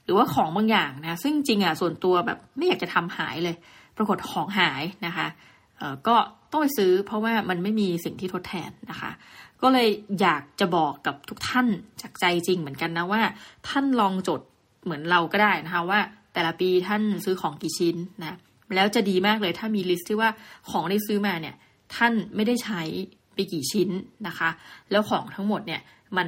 [0.05, 3.55] หรือว่าของบางอย่างนะซึ่งจริงอะส่วนตัวแบบไม่อยากจะทำหายเลย
[3.97, 5.27] ปรากฏของหายนะคะ
[5.77, 6.15] เอ่อก็
[6.51, 9.11] ต้องไปซื้อ เพราะว่ามันไม่มีสิ่งที่ทดแทนนะคะ
[9.61, 9.89] ก็เลย
[10.21, 11.67] อยากจะบอกกับทุกท่าน
[12.01, 13.21] จากใจจริงเหมือนกันนะว่า
[13.69, 14.41] ท่านลองจด
[14.83, 15.99] เหมือนเราก็ได้นะคะว่า
[16.33, 18.37] แต่ละปีท่านซื้อของกี่ชิ้นนะ
[18.75, 20.29] แล้วจะดีมากเลยถ้ามีลิสต์ที่ว่า
[20.69, 21.55] ของที่ซื้อมาเนี่ย
[21.95, 22.81] ท่านไม่ได้ใช้
[23.33, 23.89] ไปกี่ชิ้น
[24.27, 24.49] นะคะ
[24.91, 25.81] แล้วของทั้งหมดเนี่ย
[26.17, 26.27] มัน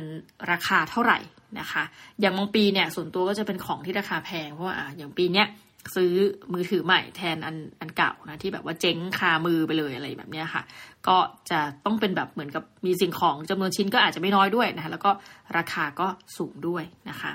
[0.51, 1.19] ราคาเท่าไหร่
[1.59, 1.83] นะคะ
[2.19, 5.47] อย่างบางปีเนี่ยส่วนตัวก็จะเป็นของที่ราคาแพงเพราะว่าอย่างปีเนี้ย
[5.95, 6.13] ซื้อ
[6.53, 10.63] มือถือใหม่แทนอันอันเก่านะที่แบบว่าเจ๊งคามือไปเลยอะไรแบบนี้ค่ะ
[11.07, 11.17] ก็
[11.49, 15.11] จะต้องเป็นแบบเหมือนกับมีสิ่งของจำนวนชิ้นก็อาจจะไม่น้อยด้วยนะคะแล้วก็
[15.57, 16.07] ราคาก็
[16.37, 17.31] สูงด้วยนะคะ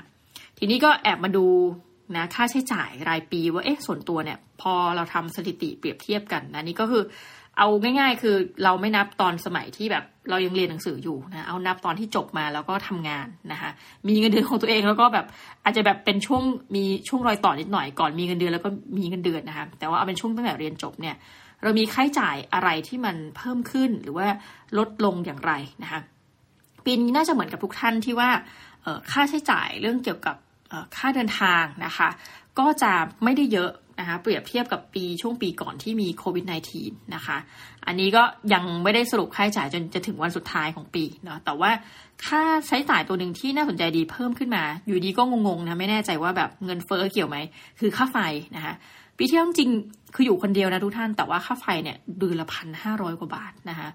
[0.57, 1.45] ทีนี้ก็แอบมาดู
[2.15, 7.03] นะค่าใช้จ่ายรายปีว่าเอ๊ะส่วนตัวเนี่ยพอเราทำสถิติเปรียบเทียบกันนะนี่ก็คือ
[7.57, 13.71] เอาง่าย ๆ คือเราไม่นับตอนสมัยที่แบบเรายังเรียนหนังสืออยู่นะเอานับตอนที่จบมาแล้วก็ทำงานนะคะ
[14.07, 15.25] มีเงินเดือนของตัวเองแล้วก็แบบ
[15.63, 16.43] อาจจะแบบเป็นช่วง
[16.75, 21.15] มีช่วงรอยต่อนิดหน่อยก่อนมีเงินเดือนแล้วก็มีเงินเดือนนะคะแต่ว่าเอาเป็นช่วงตั้งแต่เรียนจบเนี่ย
[21.63, 24.27] เรามีค่าใช้จ่ายอะไรที่มันเพิ่มขึ้นหรือว่า
[24.77, 25.51] ลดลงอย่างไร
[25.83, 25.99] นะคะ
[26.85, 28.29] ปีนี้น่าจะเหมือนกับทุกท่านที่ว่า
[29.11, 30.35] ค่าใช้จ่ายเรื่องเกี่ยวกับ
[30.97, 32.09] ค่าเดินทางนะคะ
[32.59, 32.93] ก็จะ
[33.23, 36.45] ไม่ได้เยอะ นะคะเปรียบเทียบกับปีช่วงปีก่อนที่มีโควิด
[36.77, 37.37] -19 นะคะ
[37.87, 41.71] อันนี้ก็ยังไม่ได้สรุปค่าใช้จ่ายจนจะถึงวันสุดท้ายของปีเนาะแต่ว่า
[42.27, 47.37] ค่าใช้จ่ายตัวหนึ่งที่น่าสนใจดีเพิ่มขึ้นมา อยู่ดีก็งงๆนะไม่แน่ใจว่าแบบเงินเฟ้อเกี่ยวไหม
[47.79, 48.17] คือค่าไฟ
[48.55, 48.73] นะคะ
[49.17, 49.71] ปีที่แล้วจริง
[50.15, 53.89] คืออยู่คนเดียวนะทุกท่านแต่ว่าค่าไฟเนี่ยเดือนละพันห้าร้อยกว่าบาทนะคะ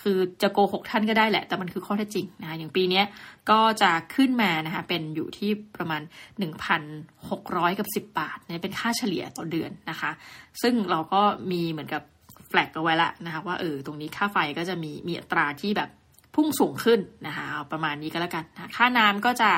[0.00, 3.02] คือจะโกหกท่านก็ได้แหละ แต่มันคือข้อเท็จจริงนะคะอย่างปีนี้
[3.50, 6.02] ก็จะขึ้นมานะคะเป็นอยู่ที่ประมาณ
[6.90, 10.10] 1,600 กับ 10 บาทนี่เป็นค่าเฉลี่ยต่อเดือนนะคะ
[10.62, 11.20] ซึ่งเราก็
[11.52, 12.02] มีเหมือนกับ
[12.48, 15.90] แฟลกเอาไว้ละนะคะว่าเออตรงนี้ค่าไฟก็จะมีมีอัตราที่แบบ
[16.34, 19.50] พุ่งสูงขึ้นนะคะประมาณนี้ก็แล้วกันนะค่าน้ำก็จะ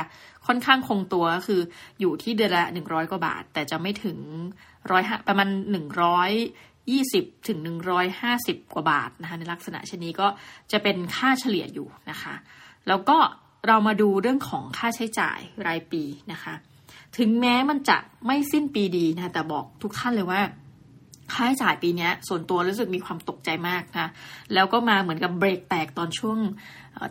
[0.47, 1.61] ค่อนข้างคงตัวก็คือ
[2.01, 4.19] อยู่ที่เดือนละ 100 กว่าบาท แต่จะไม่ถึง
[4.91, 5.49] ร้อยประมาณ
[6.69, 7.59] 120 ถึง
[8.17, 10.29] 150 กว่าบาทนะคะในลักษณะเช่นนี้ก็
[10.73, 12.35] จะเป็นค่าเฉลี่ยอยู่นะคะ
[12.89, 13.17] แล้วก็
[13.67, 16.55] เรามาดูเรื่องของค่าใช้จ่ายรายปีนะคะ
[17.19, 20.41] ถึงแม้มันจะไม่สิ้นปีดีนะแต่บอกทุกท่านเลยว่า
[21.35, 24.09] ค่าใช้จ่ายปีนี้ส่วนตัวรู้สึกมีความตกใจมากนะ
[24.55, 26.39] แล้วก็มาเหมือนกับเบรกแตกตอนช่วง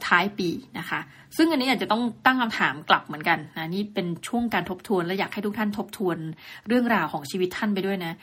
[0.07, 0.49] ท้ายปี
[0.79, 0.99] นะคะ
[1.37, 6.17] ซึ่งอันนี้อาจจะต้องตั้งคำถามกลับเหมือนกันนะนี่เป็นช่วงการทบทวนและอยากให้ทุกท่านทบทวน
[6.67, 8.13] เรื่องราวของชีวิตท่านไปด้วยนะ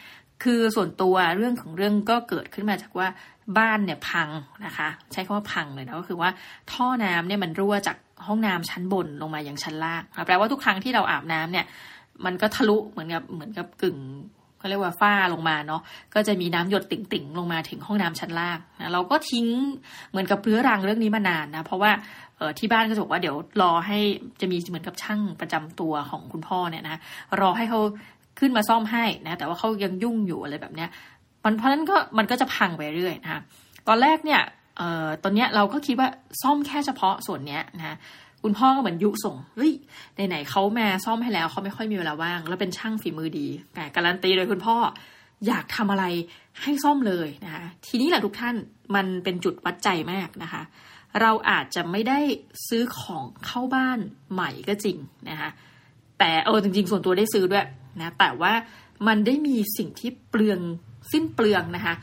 [0.42, 3.08] คือส่วนตัวเรื่องของเรื่องก็เกิดขึ้นมาจากว่า
[3.58, 4.28] บ้านเนี่ยพัง
[4.64, 6.30] นะคะ ใช้คำว่าพังเลยนะก็คือว่า
[6.72, 11.66] ท่อน้ำเนี่ยมันรั่วจากห้องน้ำชั้นบนลงมาอย่างชั้นล่างแปลว่าทุกครั้งที่เราอาบน้ำเนี่ย
[12.24, 13.98] มันก็ทะลุเหมือนกับเหมือนกับกึ่ง
[14.62, 15.82] เขาเรียกว่าฝ้าลงมาเนาะ
[16.14, 19.46] ก็จะมีน้ำหยดติ่งๆ ลงมาถึงห้องน้ำชั้นล่างนะเราก็ทิ้ง
[20.10, 21.90] เหมือนกับเรื้อรังเรื่องนี้มานานนะเพราะว่า
[22.58, 23.98] ที่บ้านก็จะบอกว่าเดี๋ยวรอให้
[24.40, 26.98] จะมีเหมือนกับช่างประจำตัวของคุณพ่อเนี่ยนะ
[27.40, 27.80] รอให้เขา
[28.38, 30.88] ขึ้นมาซ่อมให้นะแต่ว่าเขายังยุ่งอยู่อะไรแบบเนี้ย
[31.44, 33.40] มันเพราะนั้นก็มันก็จะพังไปเรื่อยนะคะ
[33.88, 34.40] ตอนแรกเนี่ย
[34.80, 36.08] ออตอนเนี้ยเราก็คิดว่า
[36.42, 37.96] ซ่อมแค่เฉพาะส่วนเนี้ยนะ
[38.42, 39.72] คุณพ่อก็เหมือนยุส่งเฮ้ย
[40.28, 44.76] ไหนๆเขามาซ่อมให้แล้วเขาไม่ค่อยมีเวลาว่าง แล้วเป็นช่างฝีมือดีแต่การันตีโดยคุณพ่อ
[45.46, 46.04] อยากทำอะไร
[46.62, 48.54] ให้ซ่อมเลยนะคะทีนี้แหละทุกท่าน
[48.94, 50.62] มันเป็นจุดวัดใจมากนะคะ
[51.20, 52.20] เราอาจจะไม่ได้
[52.68, 53.98] ซื้อของเข้าบ้าน
[54.32, 54.96] ใหม่ก็จริง
[55.30, 55.50] นะคะ
[56.18, 57.66] แต่เออจริง ๆ ส่วนตัวได้ซื้อด้วย
[57.98, 58.52] นะแต่ว่า
[59.06, 60.60] มันได้มีสิ่งที่เปลือง
[61.12, 61.94] สิ้นเปลืองนะคะ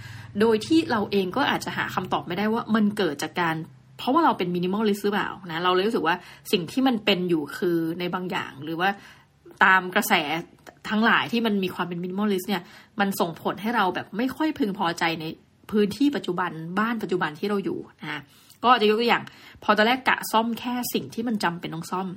[0.41, 3.55] โดยที่เราเองก็อาจจะหาคำตอบไม่ได้ว่ามันเกิดจากการ
[3.99, 6.15] เพราะว่าเราเป็นมินิมอลลิสหรือเปล่านะเราเลยรู้สึกว่า
[6.51, 8.89] สิ่งที่มันเป็นอยู่คือในบางอย่างหรือว่า
[9.63, 10.13] ตามกระแส
[10.89, 12.63] ทั้งหลายที่มันมีความเป็นมินิมอลลิสเนี่ย
[12.99, 15.25] มันส่งผลให้เราแบบไม่ค่อยพึงพอใจใน
[15.71, 18.21] พื้นที่ปัจจุบันบ้านปัจจุบันที่เราอยู่นะ
[18.63, 19.23] ก็จะยกตัวอย่าง
[19.63, 22.07] พอตอนแรกกะซ่อมแค่สิ่งที่มันจำเป็นต้องซ่อม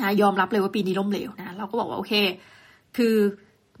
[0.00, 2.12] นะยอมรับเลยว่าปีนี้ล้มเหลวนะเราก็บอกว่าโอเค
[2.96, 3.14] คือ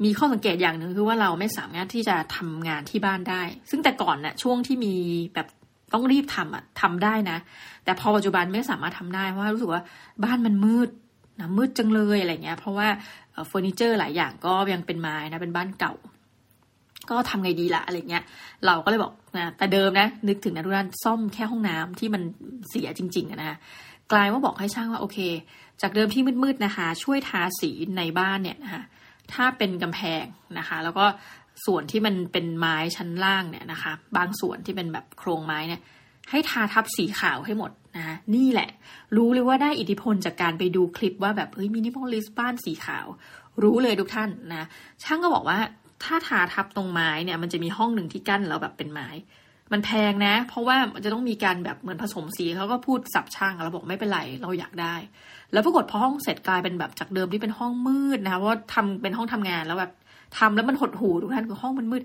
[0.04, 4.94] มีข้อสังเกตอย่างหนึ่งคือว่าเราไม่สามารถที่จะทำงานที่บ้านได้ ซึ่งแต่ก่อนนะ่ะช่วงที่มี
[5.34, 5.46] แบบ
[5.92, 7.38] ต้องรีบทำอะทำได้นะ
[7.84, 9.82] แต่พอปัจจุบันไม่สามารถทำได้เพราะว่ารู้สึกว่า
[10.24, 10.88] บ้านมันมืด
[11.40, 12.88] นะมืดจังเลยอะไรเงี้ย เพราะว่า
[13.48, 15.94] เฟอร์นิเจอร์หลายอย่างก็ยังเป็นไม้นะเป็นบ้านเก่า
[17.10, 18.24] ก็ทำไงดีละอะไรเงี้ย
[18.66, 22.22] เราก็เลยบอกนะแต่เดิมนะ นึกถึงนะทุกท่านซ่อมแค่ห้องน้ำที่มัน
[22.68, 23.56] เสียจริง ๆนะ
[24.12, 25.18] กลายว่าบอกให้ช่างว่าโอเค
[25.82, 28.82] จากเดิมที่มืดๆนะคะ ช่วยทาสีในบ้านเนี่ยนะคะ
[29.32, 30.24] ถ้าเป็นกำแพง
[30.58, 31.06] นะคะ แล้วก็
[31.66, 35.80] ส่วนที่มันเป็นไม้ชั้นล่างเนี่ยนะคะ บางส่วนที่เป็นแบบโครงไม้เนี่ย
[36.30, 38.70] ให้ทาทับสีขาวให้หมดนะนี่แหละ
[39.16, 43.06] รู้เลยว่าได้อิทธิพลจากการไปดูคลิปว่าแบบเฮ้ยมินิมอลลิสบ้านสีขาว
[43.62, 44.64] รู้เลยทุกท่านนะ
[45.02, 45.58] ช่างก็บอกว่า
[46.04, 49.08] ถ้าทาทับตรงไม้เนี่ย มันจะมีห้องหนึ่งที่กั้นแล้วแบบเป็นไม้
[49.72, 54.94] มันแพงนะ เพราะว่ามันจะต้องมีการแบบเหมือนผสมสีเขาก็พูดสับช่างแล้วบอกไม่เป็นไรเราอยากได้
[55.52, 59.92] แล้วปรากฏพอห้องเสร็จกลายเป็นแบบจากเดิมที่เป็นห้องมืดนะเพราะทำเป็นห้องทำงานแล้วแบบ
[60.38, 62.02] ทำแล้วมันหดหูทุกท่านคือห้องมันมืด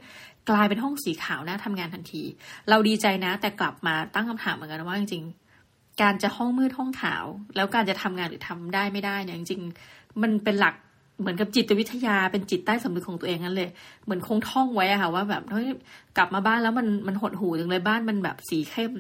[0.50, 2.24] กลายเป็นห้องสีขาวนะทำงานทันที
[2.70, 10.76] เราดีใจนะ แต่กลับมาตั้งคำถามเหมือนกันว่าจริงๆ การจะห้องมืดห้องขาว แล้วการจะทำงานหรือทำได้ไม่ได้เนี่ยจริงๆ มันเป็นหลัก
[11.20, 13.70] เหมือนกับจิตวิทยาเป็นจิตใต้สำนึกของตัวเองนั่นเลย
[14.06, 15.68] เหมือนคงท่องไว้อะค่ะ ว่าแบบเฮ้ย
[16.18, 18.92] กลับมาบ้านแล้วมันมันหดหูจังเลยบ้านมันแบบสีเข้ม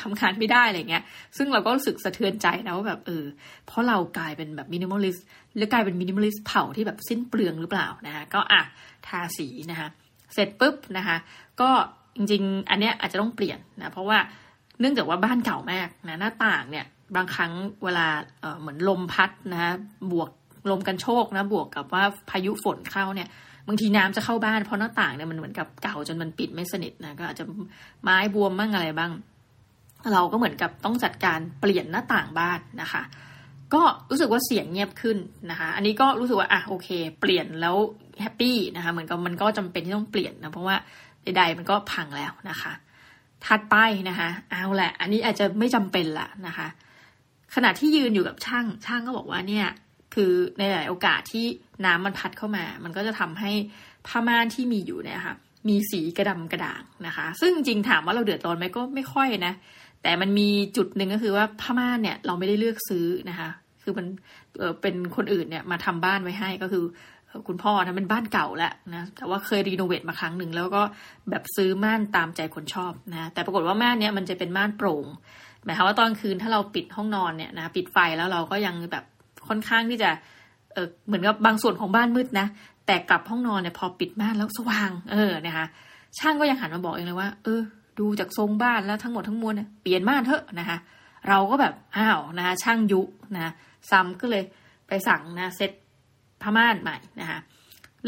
[0.00, 1.02] ทำงานไม่ได้อะไรเงี้ย
[1.36, 3.24] ซึ่งเราก็รู้สึกสะเทือนใจนะว่าแบบเออ
[3.66, 8.62] เพราะเรากลายเป็นแบบ minimalist หรือกลายเป็น minimalist เผาที่แบบสิ้นเปลืองหรือเปล่านะคะก็อะ
[9.06, 9.88] ทาสีนะคะ
[10.34, 11.16] เสร็จปุ๊บนะคะ
[11.60, 11.70] ก็
[12.16, 14.18] จริง ๆ อันเนี้ยอาจจะต้องเปลี่ยนนะเพราะว่า
[14.80, 17.52] เนื่องจากว่าบ้านเก่ามากนะหน้าต่างเนี่ยบางครั้ง
[17.84, 18.06] เวลา
[18.40, 19.60] เเหมือนลมพัดนะ
[20.12, 20.30] บวก
[20.70, 23.28] ลมกันโชกนะบวกกับว่าพายุฝนเข้าเนี่ย
[23.68, 27.44] บางทีน้ำจะเข้าบ้านเพราะหน้าต่างเนี่ยมันเหมือนกับเก่าจนมันปิดไม่สนิทนะก็อาจจะ
[28.02, 29.12] ไม้บวมบ้างอะไรบ้าง
[30.12, 33.02] เราก็เหมือนกับต้องจัดการเปลี่ยนหน้าต่างบ้านนะคะ
[33.74, 35.18] ก็รู้สึกว่าเสียงเงียบขึ้น
[35.50, 36.88] นะคะ อันนี้ก็รู้สึกว่าอะโอเค
[37.20, 37.76] เปลี่ยนแล้ว
[38.20, 40.76] แฮปปี้นะคะเหมือนกับมันก็จำเป็นที่ต้องเปลี่ยนนะเพราะว่า
[41.22, 42.72] ใดๆมันก็พังแล้วนะคะ
[43.46, 43.76] ถัดไป
[44.08, 46.66] นะคะเอาแหละ อันนี้อาจจะไม่จำเป็นละนะคะ
[47.54, 49.66] ขณะที่ยืนอยู่กับช่างช่างก็บอกว่าเนี่ย
[50.14, 51.46] คือในหลายโอกาสที่
[51.84, 53.50] น้ำมันพัดเข้ามา มันก็จะทำให้
[54.06, 55.36] ผ้าม่านที่มีอยู่เนี่ยค่ะ
[55.68, 59.54] มีสีกระดำกระด่างนะคะ ซึ่งจริงถามว่าเราเดือดร้อนไหมก็ไม่ค่อยนะ
[60.02, 63.50] แต่มันมีจุดหนึ่งก็คือว่าผ้าม่านเนี่ยเราไม่ได้เลือกซื้อนะคะ
[63.82, 64.06] คือมัน
[64.58, 66.84] เเป็นคนอื่นเนี่ยมาทำบ้านไว้ให้ก็คือ
[67.48, 70.82] คุณพ่อนะเป็นบ้านเก่าแล้วนะแต่ว่าเคยรีโนเวทมาครั้งหนึ่งแล้วก็
[71.30, 75.06] แบบซื้อม่านตามใจคนชอบนะแต่ปรากฏว่าม่านเนี้ยมันจะเป็นม่านโปร่ง
[75.64, 79.04] หมายความว่าตอนคืนถ้าเราปิดห้องนอนเนี่ยนะปิดไฟแล้วเราก็ยังแบบ
[79.52, 80.10] ค่อนข้างที่จะ
[80.74, 82.46] เออเหมือนกับบางส่วนของบ้านมืดนะ
[82.86, 85.66] แต่กลับห้องนอนเนี่ยพอปิดม่านแล้วสว่าง เออนะคะ
[86.18, 87.60] ช่างก็ยังหันมาบอกเองเลยว่า เออ
[87.98, 90.78] ดูจากทรงบ้านแล้วทั้งหมดทั้งมวลเนี่ยเปลี่ยนม่านเถอะนะคะ
[91.28, 93.00] เราก็แบบอ้าวนะคะช่างยุ
[93.36, 93.52] นะ
[93.90, 94.42] ซ้ำก็เลย
[94.88, 95.70] ไปสั่งนะเซ็ต
[96.42, 97.38] ผ้าม่านใหม่นะคะ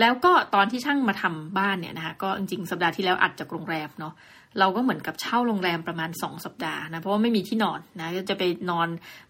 [0.00, 4.14] แล้วก็ตอนที่ช่างมาทำบ้านเนี่ยนะคะก็จริงๆสัปดาห์ที่แล้วอัดจากโรงแรมเนาะ
[4.58, 8.88] เราก็เหมือนกับเช่าโรงแรมประมาณสองสัปดาห์นะเพราะว่าไม่มีที่นอนนะจะไปนอน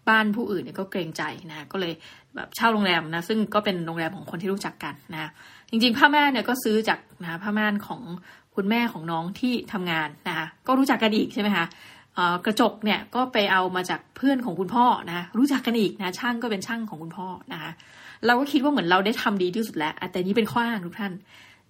[0.09, 1.93] บ้านผู้อื่นเนี่ยก็เกรงใจนะก็เลย
[2.35, 5.29] แบบเช่าโรงแรมนะซึ่งก็เป็นโรงแรมของคนที่รู้จักกันนะ
[5.69, 8.01] จริงๆผ้าม่านเนี่ยก็ซื้อจากนะผ้าม่านของ
[8.55, 11.65] คุณแม่ของน้องที่ทำงานนะคะก็รู้จักกันอีกใช่ไหมคะ
[12.45, 17.71] กระจกเนี่ยก็ไปเอามาจากเพื่อนของคุณพ่อนะรู้จักกันอีกนะช่างก็เป็นช่างของคุณพ่อนะคะ
[18.25, 21.13] เราก็คิดว่าเหมือนเราได้ทำดีที่สุดแล้ว แต่นี้เป็นข้ออ้างทุกท่าน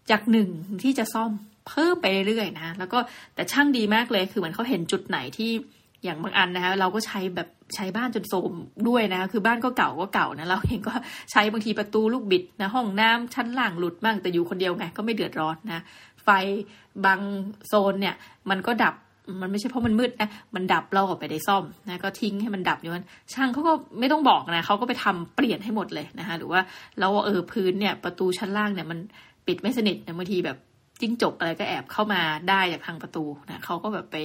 [0.10, 0.50] จากหนึ่ง
[0.84, 1.32] ที่จะซ่อม
[1.67, 2.99] เพิ่มไปเรื่อยๆนะแล้วก็
[3.36, 5.51] แต่ช่างดีมากเลยคือเหมือนเขาเห็นจุดไหนที่
[6.04, 8.54] อย่างบางอันนะคะเราก็ใช้แบบใช้บ้านจนโทม
[8.88, 10.93] ด้วยนะ คือบ้านก็เก่าก็เก่านะเราเองก็
[11.32, 15.82] ใช้บางทีประตูลูกบิดนะห้องน้ำชั้นล่างหลุดบ้างแต่อยู่คนเดียวไงก็ไม่เดือดร้อนนะ
[16.23, 16.30] ไฟ
[17.06, 17.19] บาง
[17.67, 18.15] โซนเนี่ย
[18.49, 18.95] มันก็ดับ
[19.41, 26.62] มันไม่ใช่เพราะมันมืดนะ มันดับเราก็ไปได้ซ่อมนะก็ทิ้งให้มันดับอยู่นั้นช่างเขาก็ไม่ต้องบอกนะเขาก็ไปทำเปลี่ยนให้หมดเลยนะคะหรือว่า
[26.99, 28.99] เราเออพื้นเนี่ยประตูชั้นล่างเนี่ยมัน
[29.47, 30.58] ปิดไม่สนิทนะบางทีแบบ
[31.02, 34.16] จิ้งจกอะไรก็แอบเข้ามาได้จากทางประตูนะเขาก็แบบไป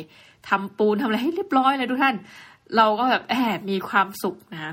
[0.49, 2.17] ทำปูนทำอะไรให้เรียบร้อยเลยทุกท่าน
[2.77, 4.73] เราก็แบบแอบมีความสุขนะ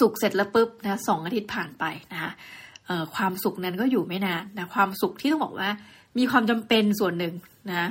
[0.00, 2.30] สุขเสร็จแล้วปุ๊บนะสองอาทิตย์ผ่านไปนะคะ
[3.14, 5.70] ความสุขนั้นก็อยู่ไม่นานนะความสุขที่ต้องบอกว่า
[6.18, 7.34] มีความจำเป็นส่วนหนึ่ง
[7.70, 7.88] นะ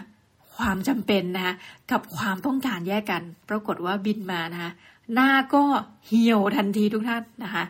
[0.57, 1.53] ความจำเป็นนะ
[1.91, 4.71] กับความต้องการแยกกัน ปรากฏว่าบินมานะคะ
[5.13, 5.63] หน้าก็
[6.07, 7.63] เหี่ยวทันทีทุกท่านนะคะ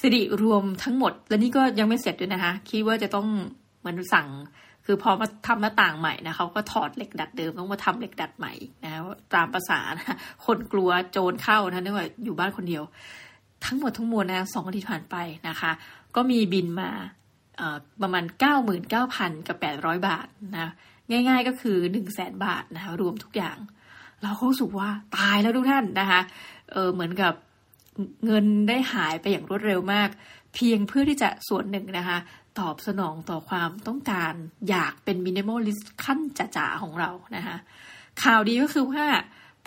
[0.00, 3.28] สิริรวมทั้งหมด และนี่ก็ยังไม่เสร็จด้วยนะคะคิดว่าจะต้อง
[3.84, 4.28] มือนสั่ง
[4.86, 8.52] คือพอมาทำหน้าต่างใหม่นะเขาก็ถอดเหล็กดัดเดิมต้องมาทำเหล็กดัดใหม่
[8.84, 8.92] นะ
[9.34, 10.16] ตามภาษานะ
[10.46, 12.82] คนกลัวโจรเข้านะเนื่องจากอยู่บ้านคนเดียว
[13.64, 15.16] ทั้งหมดทั้งมวลนะสองอาทิตย์ผ่านไป
[15.48, 15.70] นะคะ
[16.16, 16.90] ก็มีบินมา
[18.02, 20.70] ประมาณเก้าหมื่นเก้าพันกับแปดร้อยบาทนะ
[21.10, 23.58] ง่ายๆก็คือหนึ่งแสนบาทนะคะรวมทุกอย่าง
[24.22, 26.20] เราก็รู้สึกว่าตายแล้วทุกท่านนะคะ
[26.72, 27.32] เออเหมือนกับ
[28.24, 30.08] เงินได้หายไปอย่างรวดเร็วมาก
[30.54, 32.18] เพียงเพื่อที่จะส่วนหนึ่งนะคะ
[32.58, 34.32] ตอบสนองต่อความต้องการ
[34.70, 36.18] อยากเป็น minimalist ขั้น
[36.56, 37.56] จ๋าๆของเรานะคะ
[38.22, 39.04] ข่าวดีก็คือว่า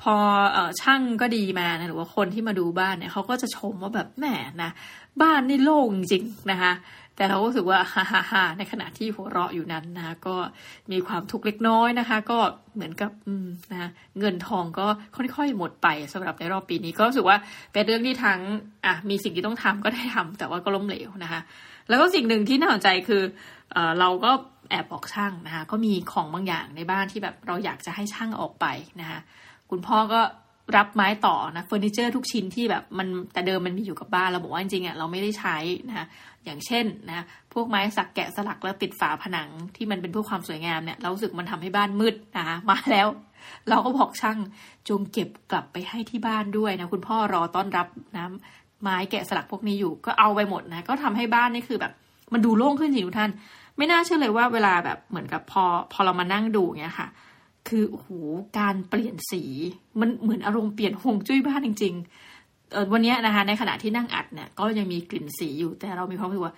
[0.02, 0.16] พอ
[0.56, 4.26] อช่างก็ดีมานะหรือว่าคนที่มาดูบ้านเนี่ยเขาก็จะชมว่าแบบแหม
[4.64, 4.72] นะ
[5.22, 6.74] บ้านนี่โล่งจริงนะคะ
[7.16, 10.36] แต่เราก็รู้สึกว่าฮ่าฮ่าฮ่าในขณะที่หัวเราะอยู่นั้นนะก็
[10.92, 12.40] มีความทุกข์เล็กน้อยนะคะ ก็
[12.76, 17.38] เหมือนกับอืมนะเงินทองก็ค่อยๆหมดไปสำหรับในรอบปีนี้ก็รู้สึกว่า
[17.74, 18.40] เป็นเรื่องที่ทั้ง
[18.86, 21.42] อะมีสิ่งที่ต้องทำก็ได้ทำแต่ว่าก็ล้มเหลวนะคะ
[21.90, 23.22] แล้วก็สิ่งหนึ่งที่น่าสนใจคือ
[23.74, 24.32] เออเราก็
[24.70, 28.66] แอบบอกช่างนะคะก็มีของบางอย่างในบ้านที่แบบเราอยากจะให้ช่างออกไป
[29.02, 29.20] นะคะ
[29.70, 30.22] คุณพ่อก็
[30.78, 35.58] รับไม้ต่อนะเฟอร์นิเจอร์ทุกชิ้นที่แบบมันแต่เดิมมันมีอยู่กับบ้านเราบอกว่าจริงๆอะเราไม่ได้ใช้
[35.90, 36.08] นะ
[36.46, 43.08] อย่างเช่นนะพวกไม้สักแกะสลักแล้วติดฝาผนังที่มันเป็นเพื่อความสวยงามเนี่ยเราสึกมันทำให้บ้านมืดนะคะมาแล้ว
[43.70, 44.38] เราก็บอกช่าง
[44.90, 48.24] จงเก็บกลับไปให้ที่บ้านด้วยนะคุณพ่อรอต้อนรับนะ
[48.86, 51.92] ไม้แกะสลักพวกนี้อยู่ ก็เอาไปหมดนะ ก็ทำให้บ้านนี่คือแบบ
[52.34, 53.32] มันดูโล่งขึ้นจริงทุกท่าน
[53.78, 57.08] ไม่น่าเชื่อเลยว่าเวลาแบบเหมือนกับพอพอเรามานั่งดูเนี่ยค่ะ
[57.68, 58.10] คือโอ้โห
[58.60, 59.44] การเปลี่ยนสี
[60.00, 66.56] มันเหมือนอารมณ์เปลี่ยนหงจุ้ยบ้านจริงๆเออวันนี้นะคะ ในขณะที่นั่งอัดเนี่ย ก็ยังมีกลิ่นสีอยู่ แต่เรามีความรู้สึกว่า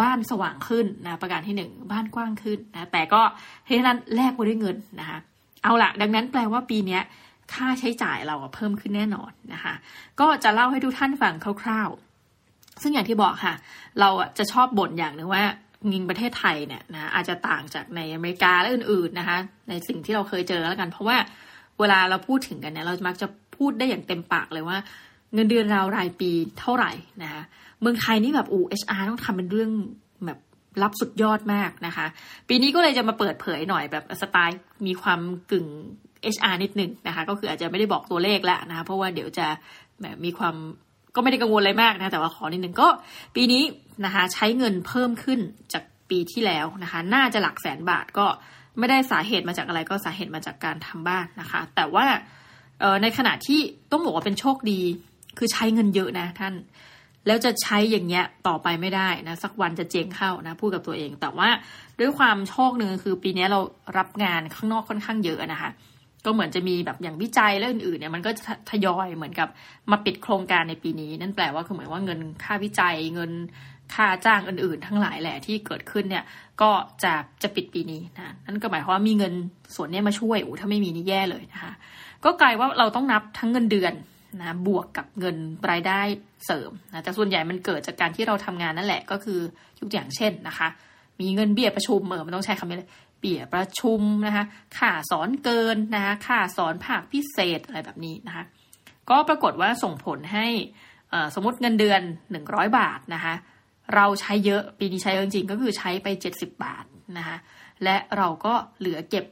[0.00, 3.20] บ้านสว่างขึ้นนะประการที่หนึ่งบ้านกว้างขึ้นนะแต่ก็
[3.64, 5.18] เท่นั้นแลกมาด้วยเงินนะคะ
[5.62, 6.98] เอาละดังนั้นแปลว่าปีนี้
[7.54, 9.74] ค่าใช้จ่ายเราเพิ่มขึ้นแน่นอนนะคะ
[10.20, 13.54] ก็จะเล่าให้ทุกท่านฟังคร่าวๆ ซึ่งอย่างที่บอกค่ะ
[14.00, 15.44] เราจะชอบบ่นอย่างหนึ่งว่า
[15.92, 21.16] งิงประเทศไทยเนี่ยนะอาจจะต่างจากในอเมริกาและอื่นๆนะคะ ในสิ่งที่เราเคยเจอแล้วกัน เพราะว่า
[21.80, 24.78] เวลาเราพูดถึงกันเนี่ยเรามักจะพูดได้อย่างเต็มปากเลยว่า
[25.34, 26.30] เงินเดือนเรารายปี
[26.60, 27.42] เท่าไหร่นะคะ
[27.80, 29.70] เมืองไทยนี่แบบอูเอชอาร์ต้องทำเป็นเรื่อง
[30.26, 30.38] แบบ
[30.82, 32.06] รับสุดยอดมากนะคะ
[32.48, 35.66] ปีนี้ก็เลยจะมาเปิดเผยหน่อยแบบสไตล์มีความกึ่ง
[36.34, 39.46] HR นิดหนึ่งนะคะก็คืออาจจะไม่ได้บอกตัวเลขแล้วนะคะเพราะว่าเดี๋ยวจะ
[40.24, 40.54] มีความ
[41.14, 42.88] ก็ไม่ได้กังวลอะไรมากนะแต่ว่าขอนิดนึงก็
[43.34, 43.62] ปีนี้
[44.04, 45.40] นะคะใช้เงินเพิ่มขึ้น
[45.72, 48.26] จากปีที่แล้วนะคะน่าจะหลักแสนบาทก็
[48.78, 52.06] ไม่ได้สาเหตุมาจากอะไรก็สาเหตุมาจากการทำบ้านนะคะ แต่ว่า
[53.02, 54.80] ในขณะที่ต้องบอกว่าเป็นโชคดี
[55.38, 56.54] คือใช้เงินเยอะนะท่าน
[57.26, 61.48] แล้วจะใช้อย่างเงี้ยต่อไปไม่ได้นะสักวันจะเจงเข้านะพูดกับตัวเอง แต่ว่า
[62.00, 63.60] ด้วยความโชคหนึ่งคือปีนี้เรา
[63.98, 65.70] รับงานข้างนอกค่อนข้างเยอะนะคะ
[66.24, 68.30] ก็เหมือนจะมีแบบอย่างวิจัยและอื่นๆเนี่ยมันก็
[68.70, 69.48] ทยอยเหมือนกับ
[69.90, 73.32] มาปิดโครงการในปีนี้ นั่นแปลว่าคือเหมือนว่าเงินค่าวิจัยเงิน
[73.94, 76.24] ค่าจ้างอื่นๆ ทั้งหลายแหละที่เกิดขึ้นเนี่ย
[76.60, 76.70] ก็
[77.02, 79.32] จะจะปิดปีนี้นะนั่นก็หมายความว่ามีเงิน
[79.74, 81.72] ส่วนนี้มาช่วยอู้ถ้าไม่มีนี่แย่เลยนะคะ
[82.24, 83.92] ก็กลายว่าเราต้องนับทั้งเงินเดือน
[84.40, 85.36] นะบวกกับเงิน
[85.70, 86.00] รายได้
[86.46, 89.40] เสริมนะแต่ส่วนใหญ่มันเกิดจากการที่เราทำงานนั่นแหละก็คือ
[89.80, 90.68] ยกอย่างเช่นนะคะ
[91.20, 94.44] มีเงินเบี้ยประชุมเออมันต้องใช้คำนี้เลย เบี้ยประชุมนะคะ
[94.78, 98.44] ค่าสอนเกินนะคะค่าสอนภาคพิเศษอะไรแบบนี้นะคะ
[99.10, 100.46] ก็ปรากฏว่าส่งผลให้
[101.34, 102.00] สมมติเงินเดือน
[102.30, 103.34] หนึ่งร้อยบาทนะคะ
[103.94, 106.84] เราใช้เยอะปีนี้ใช้จริงก็คือใช้ไปเจ็ดสิบบาท
[107.18, 107.36] นะคะ
[107.84, 109.24] และเราก็เหลือเก็บ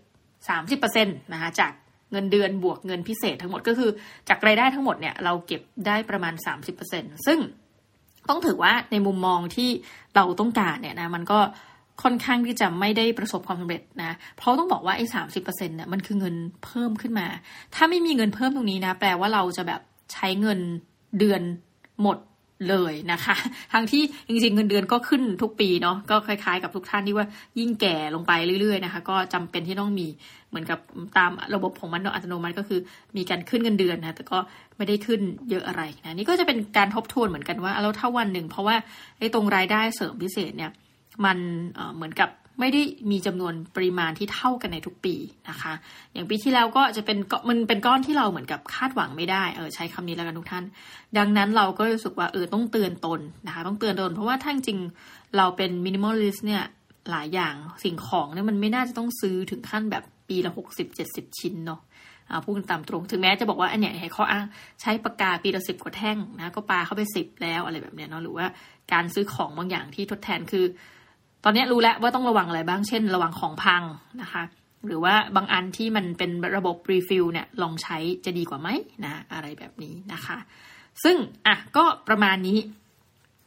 [0.49, 1.73] สามสิบเปอร์เซ็นต์นะคะจาก
[2.13, 3.91] เงินเดือนบวกเงินพิเศษทั้งหมดก็คือ
[4.29, 7.39] จากรายได้ทั้งหมดเนี่ยเราเก็บได้ประมาณสามสิบเปอร์เซ็นซึ่ง
[8.29, 9.71] ต้องถือว่าในมุมมองที่
[10.17, 11.39] เราต้องการเนี่ยนะมันก็
[12.03, 17.27] ค่อนข้างที่จะไม่ได้ประสบความสำเร็จนะ เพราะต้องบอกว่าไอ้สามสิบเปอร์เซ็นต์เนี่ยมันคือเงินเพิ่มขึ้นมา
[17.75, 19.81] ถ้าไม่มีเงินเพิ่มตรงนี้นะ แปลว่าเราจะแบบ
[20.13, 20.59] ใช้เงิน
[21.19, 21.43] เดือน
[22.03, 22.19] หมด
[22.71, 23.37] เลยนะคะ
[23.73, 27.27] ทั้งที่จริงๆเงินเดือนก็ขึ้นทุกปีเนาะ ก็คล้ายๆกับทุกท่านที่ว่า
[27.59, 30.07] ยิ่งแก่ลงไปเรื่อยๆนะคะ ก็จำเป็นที่ต้องมี
[30.49, 30.79] เหมือนกับ
[31.17, 32.81] ตามระบบของมันอัตโนมัติก็คือ
[33.17, 34.39] มีการขึ้นเงินเดือนนะ แต่ก็
[34.77, 38.77] ไม่ได้ขึ้นเยอะอะไรนะ นี่ก็จะเป็นการทบทวนเหมือนกันว่าแล้วถ้าวันหนึ่ง เพราะว่า
[39.19, 40.71] ไอ้ตรงรายได้เสริมพิเศษเนี่ย
[41.25, 41.39] มัน
[41.95, 45.15] เหมือนกับไม่ได้มีจำนวนปริมาณที่เท่ากันในทุกปี
[45.49, 45.73] นะคะ
[46.13, 50.65] อย่างปีที่แล้วก็จะเป็นมันเป็นก้อนที่เราเหมือนกับคาดหวังไม่ได้เออใช้คำนี้แล้วกันทุกท่าน
[51.19, 54.79] ดังนั้นเราก็รู้สึกว่าเออต้องเตือนตนนะคะ ต้องเตือนตน เพราะว่าถ้าจริง
[55.37, 56.63] เราเป็น minimalist เนี่ย
[57.11, 61.81] หลายอย่างสิ่งของเนี่ยมันไม่น่าจะต้องซื้อถึงขั้นแบบปีละหกสิบเจ็ดสิบชิ้นเนาะ
[62.45, 64.47] พูดตามตรง ถึงแม้จะบอกว่าอันเนี้ยให้ข้ออ้าง
[64.81, 68.47] ใช้ปากกาปีละสิบกว่าแท่งนะก็ปาเข้าไปสิบแล้วอะไรแบบเนี้ยเนาะหรือว่า
[68.93, 70.65] การซื้อของบางอย่างที่ทดแทนคือ
[71.49, 73.83] ตอนนี้รู้แล้วว่าต้องระวังอะไรบ้าง เช่น ระวังของพัง
[74.23, 74.43] นะคะ
[74.87, 78.69] หรือว่าบางอันที่มันเป็นระบบ refill เนี่ยลองใช้จะดีกว่าไหม
[79.05, 80.39] นะอะไรแบบนี้นะคะ
[81.05, 82.59] ซึ่งอะก็ประมาณนี้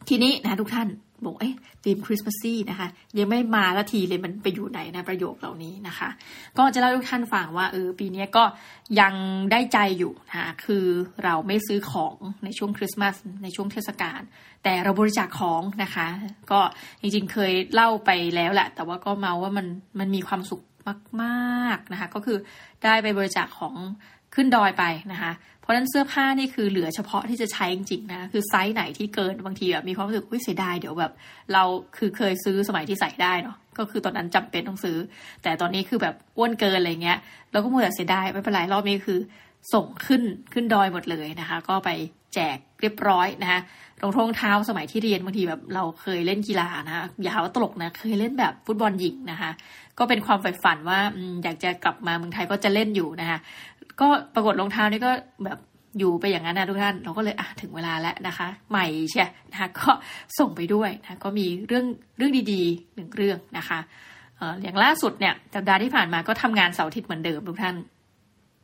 [0.08, 0.88] ทีนี้นะทุกท่าน
[1.24, 6.08] บอกเอ๊ะธีม Christmassy นะคะ ยังไม่มาสักทีเลยมันไปอยู่ไหนนะประโยคเหล่านี้นะคะ
[6.58, 8.44] ก็จะเล่าทุกท่านฟังว่าเออปีนี้ก็
[9.00, 9.14] ยัง
[9.52, 10.84] ได้ใจอยู่นะคะคือ
[11.24, 14.20] เราไม่ซื้อของในช่วงคริสต์มาสในช่วงเทศกาล
[14.64, 16.06] แต่เราบริจาคของนะคะ
[16.50, 16.60] ก็
[17.00, 19.66] จริงๆเคยเล่าไปแล้วแหละ แต่ว่าก็เมาว่ามัน
[19.98, 20.62] มันมีความสุข
[21.22, 22.38] มาก ๆนะคะ ก็คือ
[22.84, 23.74] ได้ไปบริจาคของ
[24.34, 25.32] ขึ้นดอยไปนะคะ
[25.70, 31.12] ราะนั้นเสื้อผ้านี่คือเหลือเฉพาะที่จะใช้จริงๆนะคือไซส์ไหนที่เกินบางทีแบบมีความรู้สึกอุ้ยเสียดายเดี๋ยวแบบ
[31.52, 31.62] เรา
[31.96, 34.96] คือเคยซื้อสมัยที่ใส่ได้เนาะก็คือตอนนั้นจำเป็นต้องซื้อ
[35.42, 37.18] แต่ตอนนี้คือแบบอ้วนเกินอะไรเงี้ย
[37.52, 39.18] เราก็มัวแต่เสียดายไม่เป็นไรรอบนี้คือ
[39.74, 41.90] ส่งขึ้นขึ้นดอยหมดเลยนะคะ ก็ไป
[42.34, 43.60] แจกเรียบร้อยนะคะ
[44.18, 49.50] รองเท้าสมัยที่เรียนบางทีแบบเราเคยเล่นกีฬานะคะอย่าหาว่าตลกนะเคยเล่นแบบฟุตบอลหญิงนะคะ
[49.98, 50.98] ก็เป็นความใฝ่ฝันว่า
[51.42, 53.38] อยากจะกลับมาเมืองไทยก็จะเล่นอยู่นะคะ
[54.00, 55.10] ก็ปรากฏรองเท้านี่ก็
[55.44, 55.58] แบบ
[55.98, 59.90] อยู่ไปอย่างนั้นนะทุกท่าน เราก็เลยอะถึงเวลาแล้วนะคะ ใหม่ใช่นะคะก็
[60.38, 61.86] ส่งไปด้วยนะก็มีเรื่อง
[62.18, 63.78] เรื่องดีๆหนึ่งเรื่องนะคะ
[64.62, 67.74] อย่างล่าสุดเนี่ยสัปดาห์ที่ผ่านมาก็ทำงานเสาร์อาทิตย์เหมือนเดิมทุกท่าน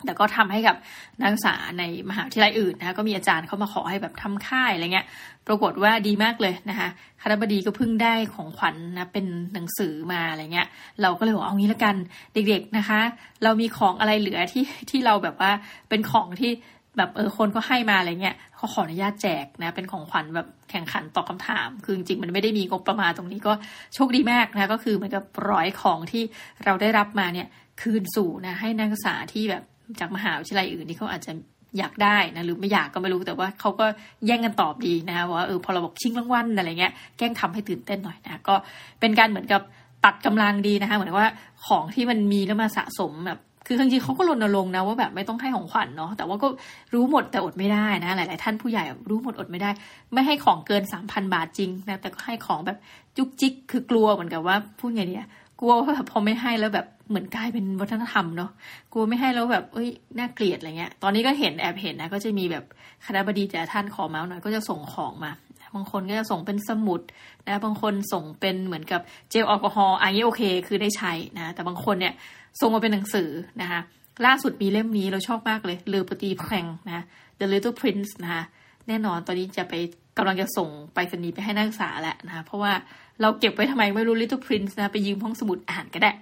[0.04, 0.76] แต่ก็ทำให้กับ
[1.20, 5.06] นักศึกษาในมหาวิทยาลัยอื่นนะคะก็มีอาจารย์เข้ามาขอให้แบบทำค่ายอะไรเงี้ย
[5.46, 6.88] ปรากฏว่าดีมากเลยนะคะ
[7.22, 10.68] คณะบดีก็เพิ่งได้ของขวัญนนะเป็นหนังสือมาอะไรเงี้ย
[11.02, 11.96] เราก็เลยบอกเอางี้ละกัน
[12.34, 13.00] เด็กๆนะคะ
[13.42, 15.50] เรามีของอะไรเหลือที่ที่เราแบบว่า
[15.88, 16.50] เป็นของที่
[16.96, 23.52] แบบเออคนก็ให้มาอะไรเงี้ยเขาขออนุญาตแจกนะ เป็นของขวัญแบบแข่งขันตอบคาถาม คือจริงๆมันไม่ได้มีงบประมาณตรงนี้ก็
[23.94, 26.22] โชคดีมากนะก็คือเหมือนกับร้อยของที่
[26.64, 27.48] เราได้รับมาเนี่ย
[27.82, 29.62] คืนสู่นะให้นักศึกษาที่แบบ
[30.00, 31.32] จากมหาวิทยาลัยอื่นที่เขาอาจจะ
[31.78, 33.86] อยากได้นะหรือไม่อยากก็ไม่รู้แต่ว่าเขาก็
[34.26, 38.54] แย่งกันตอบดีนะคะว่าเออพอเราบอกชิงรางวัลอะไรเงี้ยแกล้งทำให้ตื่นเต้นหน่อยนะก็
[39.00, 39.62] เป็นการเหมือนกับ
[40.04, 41.30] ตัดกำลังดีนะคะเหมือนว่า
[41.66, 46.48] ของที่มันมีแล้วมาสะสมแบบคือจริงๆเขาก็รณรงค์นะว่าแบบไม่ต้องให้ของขวัญเนาะแต่ว่าก็
[46.94, 49.70] รู้หมดแต่อดไม่ได้นะ หลาย ๆ ท่านผู้ใหญ่รู้หมดอดไม่ได้
[50.12, 52.78] ไม่ให้ของเกินสามพันบาทจริงนะแต่ก็ให้ของแบบ
[53.16, 55.28] จุกจิกคือกลัวเหมือนกับว่าพูดไงเนี่ย
[55.60, 58.50] กลัวว่าแบบพอไม่ให้แล้วแบบเหมือนกลายเป็นวัฒนธรรมเนาะ
[58.92, 59.88] กลัวไม่ให้แล้วแบบเอ้ย
[60.18, 62.64] น่าเกลียดอะไรเงี้ย ตอนนี้ก็เห็นแอบเห็นนะก็จะมีแบบ
[63.06, 65.32] คณะบดีแต่ท่านขอมาหน่อยก็จะส่งของมา
[65.74, 67.00] บางคนก็จะส่งเป็นสมุด
[67.46, 72.14] นะบางคนส่งเป็นเหมือนกับเจลแอลกอฮอล์อันนี้โอเค คือได้ใช้นะแต่บางคนเนี่ย
[72.60, 73.28] ส่งมาเป็นหนังสือ
[73.60, 73.80] นะคะ
[74.26, 77.04] ล่าสุดมีเล่มนี้เราชอบมากเลยเลอปตีแพงนะ
[77.38, 78.42] The Little Prince นะคะ
[78.88, 79.74] แน่นอนตอนนี้จะไป
[80.16, 82.72] กำลังจะส่งไปสนีไปให้นักศึกษาแล้วนะเพราะว่า
[83.20, 86.12] เราเก็บไว้ทำไมไม่รู้ Little Prince นะ ไปยืมห้องสมุดอ่านก็ได้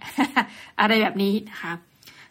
[0.80, 1.72] อะไรแบบนี้นะคะ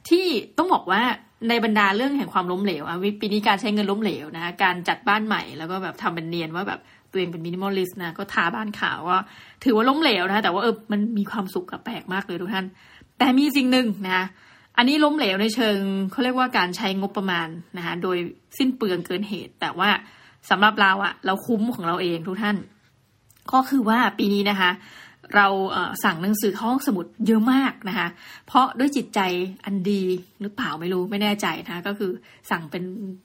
[0.10, 0.26] ที่
[0.58, 1.02] ต้องบอกว่า
[1.50, 6.80] ในบรรดาเรื่องแห่งความล้มเหลวอะปีนี้การใช้เงินล้มเหลวนะการจัดบ้านใหม่แล้วก็แบบทำเป็นเนียนว่าแบบ
[7.12, 9.20] ตัวเองเป็น minimalist นะก็ทาบ้านขาวว่า
[9.64, 12.66] ถือว่าล้มเหลวนะแต่ว่าเออมันมีความสุขกับแปลกมากเลยทุกท่าน
[13.20, 14.22] แต่มีสิ่งหนึ่งนะ
[14.78, 15.80] อันนี้ล้มเหลวในเชิง
[16.12, 17.48] เขาเรียกว่าการใช้งบประมาณ
[17.78, 18.18] นะคะโดย
[18.58, 19.90] สิ้นเปลืองเกินเหตุ แต่ว่า
[20.50, 22.58] สำหรับเราอะเราคุ้มของเราเองทุกท่าน
[23.52, 24.72] ก็คือว่าปีนี้นะคะ
[25.36, 25.48] เรา
[26.04, 28.08] สั่งหนังสือห้องสมุดเยอะมากนะคะ
[28.48, 29.20] เพราะด้วยจิตใจ
[29.66, 30.02] อันดี
[30.42, 32.12] หรือเปล่าไม่รู้ไม่แน่ใจนะก็คือ
[32.52, 32.84] สั่งเป็น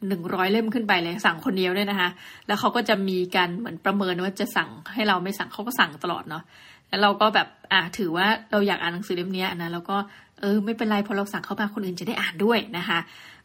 [0.08, 2.08] หนึ่งร้อยเล่มขึ้นไปเลย สั่งคนเดียวด้วยนะคะ
[2.46, 6.42] แล้วเขาก็จะมีการเหมือนประเมินว่าจะสั่งให้เราไม่สั่งเขาก็สั่งตลอดเนาะ
[6.88, 9.96] แล้วเราก็แบบอะถือว่าเราอยากอ่านหนังสือเล่มนี้นะแล้วก็
[10.40, 12.98] เออไม่เป็นไรพอเราสั่งเข้ามาคนอื่นจะได้อ่านด้วยนะคะ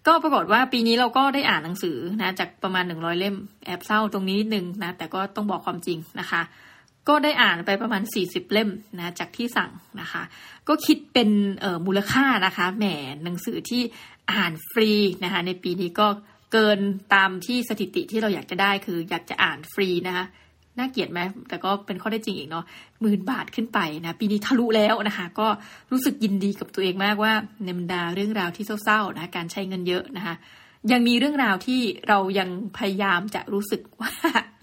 [0.08, 3.36] ก็ปรากฏว่าปีนี้เราก็ได้อ่านหนังสือนะจากประมาณหนึ่งร้อยเล่ม
[3.66, 6.42] แอบเศร้าตรงนี้นิดนึงนะแต่ก็ต้องบอกความจริงนะคะ
[7.08, 10.24] ก็ได้อ่านไปประมาณสี่สิบเล่มนะจากที่สั่งนะคะ
[10.68, 12.86] ก็คิดเป็นเออมูลค่านะคะแหม
[13.24, 13.82] หนังสือที่
[14.32, 14.92] อ่านฟรี
[15.24, 16.08] นะคะในปีนี้ก็
[16.54, 16.80] เกิน
[17.14, 20.26] ตามที่สถิติที่เราอยากจะได้คืออยากจะอ่านฟรีนะคะ
[20.78, 22.66] น่าเกียดไหมแต่ก็เป็นข้อได้จริงอีกเนาะ
[23.02, 25.48] หมื่นบาทขึ้นไปนะปีนี้ทะลุแล้วนะคะ ก็
[25.92, 27.34] รู้สึกยินดีกับตัวเองมากว่า
[27.64, 30.36] ในบรรดาเรื่องราวที่เศร้าๆนะการใช้เงินเยอะนะคะ
[30.92, 34.12] ยังมีเรื่องราวที่เรายังพยายามจะรู้สึกว่า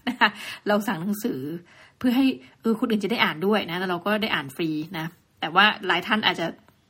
[0.09, 0.29] นะคะ
[0.69, 1.41] เราสั่งหนังสือ
[1.99, 2.27] เพื่อให้
[2.61, 5.07] เออคนอื่นจะได้อ่านด้วยนะแล้วเราก็ได้อ่านฟรีนะ
[5.41, 6.47] แต่ว่าหลายท่านอาจจะ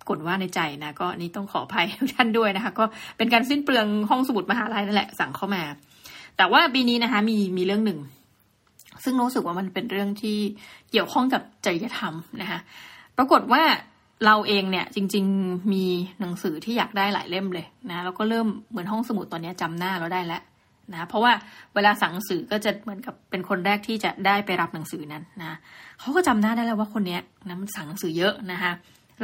[0.08, 2.84] กดว่าในใจนะก็นี่ต้องขออภัยทุกท่านด้วยนะคะ ก็
[3.18, 5.62] เป็นการสิ้นเปลืองห้องสมุดมหาลัยนั่นแหละสั่งเข้ามา
[6.36, 7.98] แต่ว่าปีนี้นะคะมีมีเรื่องหนึ่ง
[9.04, 10.38] ซึ่งรู้สึกว่ามันเป็นเรื่องที่
[10.90, 12.60] เกี่ยวข้องกับจริยธรรมนะคะ
[13.16, 13.62] ปรากฏว่า
[14.26, 15.84] เราเองเนี่ยจริง ๆมี
[16.20, 20.42] หนังสือที่อยากได้หลายเล่มเลยนะแล้วก็เริ่มเหมือนห้องสมุดตอนนี้จำหน้าเราได้แล้ว
[20.92, 21.32] นะเพราะว่า
[21.74, 25.58] เวลาสั่งหนังสือก็จะเหมือนกับเป็นคนแรกที่จะได้ไปรับหนังสือนั้นนะ
[26.00, 28.72] เขาก็จำหน้าได้แล้วว่าคนนี้นะมันสั่งหนังสือเยอะนะคะ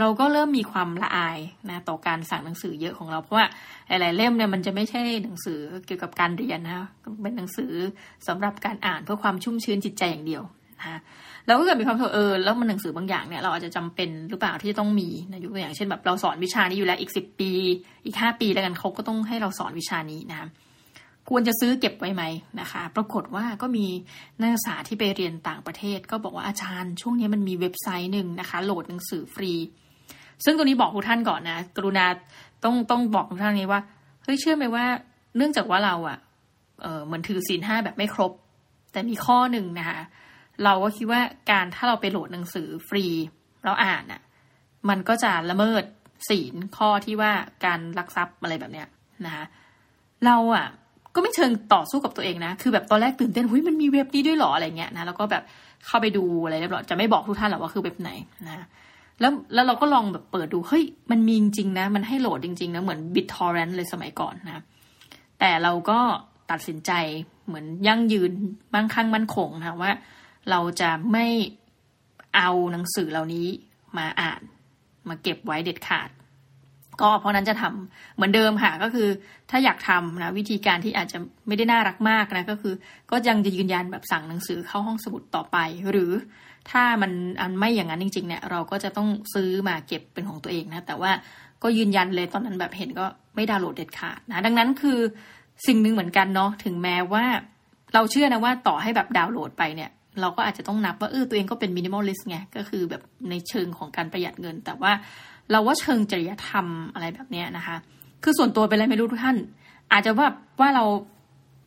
[0.01, 1.39] เราก็เริ่มมีความละอาย
[1.71, 3.47] นะต่อการสั่งหนังสือเยอะของเรา เพราะว่า
[3.89, 6.87] หลายๆเล่มเนี่ยมันจะไม่ใช่หนังสือเกี่ยวกับการเรียนนะ
[7.23, 7.73] เป็นหนังสือ
[8.29, 10.43] สำหรับการอ่านเพื่อความชุ่มชื้นจิตใจอย่างเดียว
[10.81, 11.01] นะ
[11.47, 17.51] เราก็เกิดมีความเออแล้วมันหนังสือบางอย่างเนี่ยเราอาจจะจำเป็นหรือเปล่าที่ต้องมีนะยกตัวอย่างเช่นแบบเราสอนวิชานี้อยู่แล้วอีกสิบปี
[18.05, 20.49] อีกห้าปีแล้วกันเขาก็ต้องให้เราสอนวิชานี้นะ
[21.31, 22.23] ควรจะซื้อเก็บไว้ไหม
[22.61, 23.87] นะคะ ปรากฏว่าก็มี
[24.41, 29.53] นักศึกษาที่ไปเรียนต่างประเทศ ก็บอกว่าอาจารย์ ช่วงนี้มันมีเว็บไซต์หนึ่งนะคะ โหลดหนังสือฟรี
[30.45, 32.07] ซึ่งตัวนี้บอกทุกท่านก่อนนะ กรุณา
[32.65, 33.81] ต้องต้องบอกทุกท่านนี้ว่า
[34.23, 34.85] เฮ้ยเชื่อไหมว่า
[35.37, 36.19] เนื่องจากว่าเราอะ่ะ
[36.83, 38.33] เออเหมือนถือศีลห้าแบบไม่ครบ
[38.93, 40.01] แต่มีข้อหนึ่งนะคะ
[40.65, 41.21] เราก็คิดว่า
[41.51, 43.05] การถ้าเราไปโหลดหนังสือฟรี
[43.65, 44.21] เราอ่านอะ่ะ
[44.89, 45.85] มันก็จะละเมิด
[46.29, 47.33] ศีลข้อที่ว่า
[47.65, 48.87] การลักทรัพย์อะไรแบบเนี้ย
[49.27, 49.45] นะคะ
[50.27, 50.67] เราอะ่ะ
[51.15, 55.43] ก็ไม่เชิงต่อสู้กับตัวเองนะ คือแบบตอนแรกตื่นเต้นเฮ้ยมันมีเว็บนี้ด้วยหรออะไรเงี้ยนะ แล้วก็แบบ
[55.87, 58.11] เข้าไปดูอะไรเรียบร้อย จะไม่บอกทุกท่านหรอกว่าคือเว็บไหน
[58.49, 58.67] นะ
[59.21, 64.63] แล้วแล้วเราก็ลองแบบเปิดดู เฮ้ย มันมีจริงๆนะ มันให้โหลดจริงๆนะ เหมือน BitTorrent เลยสมัยก่อนนะ
[65.39, 65.99] แต่เราก็
[66.51, 66.93] ตัดสินใจ
[67.47, 68.31] เหมือนยั่งยืน
[68.75, 69.93] มั่งคั่งมั่นคงนะว่า
[70.51, 71.27] เราจะไม่
[72.37, 73.47] เอาหนังสือเหล่านี้
[73.99, 74.41] มาอ่าน
[75.09, 76.09] มาเก็บไว้เด็ดขาด
[77.01, 79.09] ก็เพราะนั้นจะทำเหมือนเดิมค่ะก็คือ
[79.51, 82.75] ถ้าอยากทำนะวิธีการที่อาจจะไม่ได้น่ารักมากนะก็คือ
[83.11, 85.57] ก็ยังจะยืนยันแบบสั่งหนังสือเข้าห้องสมุดต่อไป
[85.91, 86.13] หรือ
[86.71, 91.11] ถ้ามันอันไม่อย่างนั้นจริง ๆ เนี่ย เราก็จะต้องซื้อมาเก็บเป็นของตัวเองนะ แต่ว่า
[91.63, 94.99] ก็ยืนยันเลยตอนนั้นแบบเห็นก็ไม่ดาวน์โหลดเด็ดขาดนะ ดังนั้นคือ
[95.67, 97.25] สิ่งหนึ่งเหมือนกันเนาะถึงแม้ว่า
[97.95, 99.91] เราเชื่อนะว่าต่อให้แบบดาวน์โหลดไปเนี่ย
[100.21, 104.93] เราก็อาจจะต้องนับว่าเออตัวเองก็เป็น minimalist ไงก็คือแบบในเชิงของการประหยัดเงิน แต่ว่า
[105.51, 107.77] เราว่าเชิงจริยธรรมอะไรแบบนี้นะคะ
[108.23, 109.37] คือส่วนตัวเป็นอะไรไม่รู้ทุกท่าน
[109.93, 110.29] อาจจะว่า
[110.61, 110.85] ว่าเรา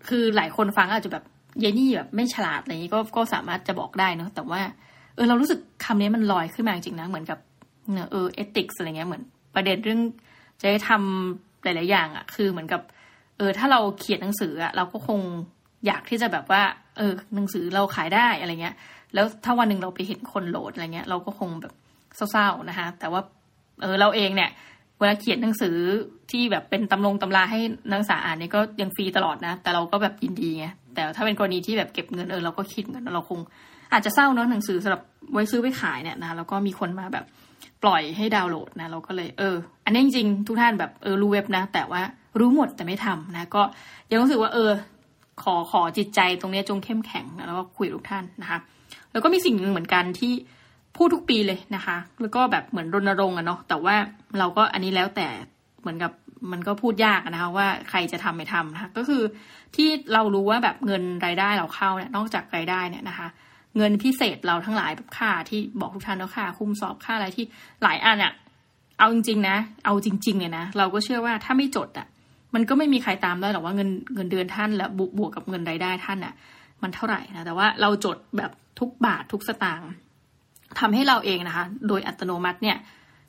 [0.10, 1.24] คือหลายคนฟังอาจจะแบบ
[1.60, 4.62] เยนี่แบบไม่ฉลาดอะไรนี้ก็ก็สามารถจะบอกได้เนาะแต่ว่า
[5.20, 7.40] ออเรารู้สึกคำนี้มันลอยขึ้นมาจริงนะ เหมือนกับ
[8.12, 9.24] เออ ethic อะไรเงี้ยเหมือน
[9.56, 10.02] ประเด็นเรื่อง
[10.62, 12.82] จะทำหลาย ๆ อย่างอะ่ะ คือเหมือนกับ
[13.38, 15.20] เออ ถ้าเราเขียนหนังสืออะ่ะเราก็คง
[15.86, 16.62] อยากที่จะแบบว่า
[16.98, 18.76] เออ หนังสือเราขายได้อะไรเงี้ย
[19.14, 21.74] แล้วถ้าวันหนึ่งเราไปเห็นคนโหลดอะไรเงี้ย เราก็คงแบบ
[22.32, 23.22] เศร้า ๆ นะคะแต่ว่า
[23.82, 24.50] เออ เราเองเนี่ย
[25.00, 25.76] เวลาเขียนหนังสือ
[26.32, 27.60] ที่แบบเป็นตำลงตำราให้
[27.90, 33.40] นักศึกษาอ่านนี่ก็ยังฟรีตลอดนะ แต่เราก็แบบยินดีไง แต่ถ้าเป็นกรณีที่แบบเก็บเงินเออเราก็คิดเงินเราคง
[33.92, 35.02] อาจจะเศร้าเนาะหนังสือสำหรับ
[35.34, 37.26] ไว้ซื้อไว้ขายเนี่ยนะแล้วก็มีคนมาแบบ
[37.84, 42.02] ปล่อยให้ดาวน์โหลดนะเราก็เลยเออ อันนี้จริงๆทุกท่านแบบเออรู้เว็บนะ แต่ว่า
[42.40, 43.62] รู้หมดแต่ไม่ทำนะ ก็
[44.10, 44.72] ยังรู้สึกว่าเออ
[45.44, 48.60] ขอขอจิตใจตรงนี้จงเข้มแข็งนะแล้วก็คุยทุกท่านนะคะ
[49.12, 50.34] แล้วก็มีสิ่งหนึ่งเหมือนกันที่
[50.96, 53.96] พูดทุกปีเลยนะคะ แล้วก็แบบเหมือนรณรงค์อะเนาะแต่ว่า
[54.40, 55.28] เราก็อันนี้แล้วแต่
[55.82, 56.12] เหมือนกับ
[56.52, 59.24] มันก็พูดยากนะคะว่าใครจะทำไม่ทำนะคะก็คือ
[59.76, 63.28] ที่เรารู้ว่าแบบเงินรายได้เราเข้าเนี่ยนอกจากรายได้เนี่ยนะคะ
[63.78, 67.46] เงินพิเศษเราทั้งหลายแบบค่าที่บอกทุกท่านแล้วค่าคุมสอบค่าอะไรที่
[67.84, 68.34] หลายอันอะ
[69.00, 72.08] เอาจริงๆนะ เอาจริงๆเนี่ยนะเราก็เชื่อว่าถ้าไม่จดอะ
[72.56, 76.34] มันก็ไม่มีใครตามได้หรอกว่าเงินเงินเดือนท่านและบวกกับเงินรายได้ท่านอะ
[76.82, 79.90] มันเท่าไหร่นะแต่ว่าเราจดแบบทุกบาททุกสตางค์
[80.80, 82.78] ทำให้เราเองนะคะ โดยอัตโนมัติเนี่ย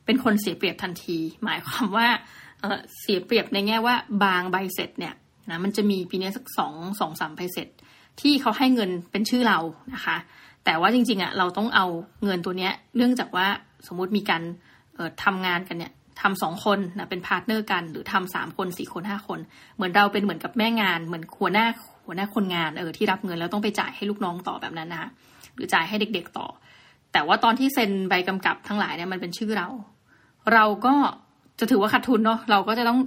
[0.05, 2.07] เป็นคนเสียเปรียบทันที หมายความว่า
[2.61, 5.15] เเสียเปรียบในแง่ว่าบางใบเสร็จเนี่ย
[5.51, 7.69] นะมันจะมีปีนี้สักสองสองสามใบเสร็จ
[8.21, 9.59] ที่เขาให้เงินเป็นชื่อเรา
[9.95, 10.17] นะคะ
[10.65, 11.87] แต่ว่าจริงๆอะเราต้องเอา
[12.25, 13.47] เงินตัวเนี้ย เนื่องจากว่า
[13.87, 14.43] สมมุติมีการ
[15.25, 19.39] ทำงานกันเนี่ยทำสองคนนะเป็น partner กัน หรือทำสามคนสี่คนห้าคน
[19.77, 21.67] เหมือนเราเป็นเหมือนกับแม่งาน เหมือนหัวหน้า
[22.07, 25.09] หัวหน้าคนงานเออที่รับเงินแล้วต้องไปจ่ายให้ลูกน้องต่อแบบนั้นนะคะ
[25.55, 26.47] หรือจ่ายให้เด็ก ๆต่อ
[27.13, 29.69] แต่ว่าตอนที่เซ็นใบกำกับทั้งหลายเนี่ยมันเป็นชื่อเรา
[30.55, 30.95] เราก็
[31.59, 33.01] จะถือว่าขาดทุนเนาะเราก็จะต้อง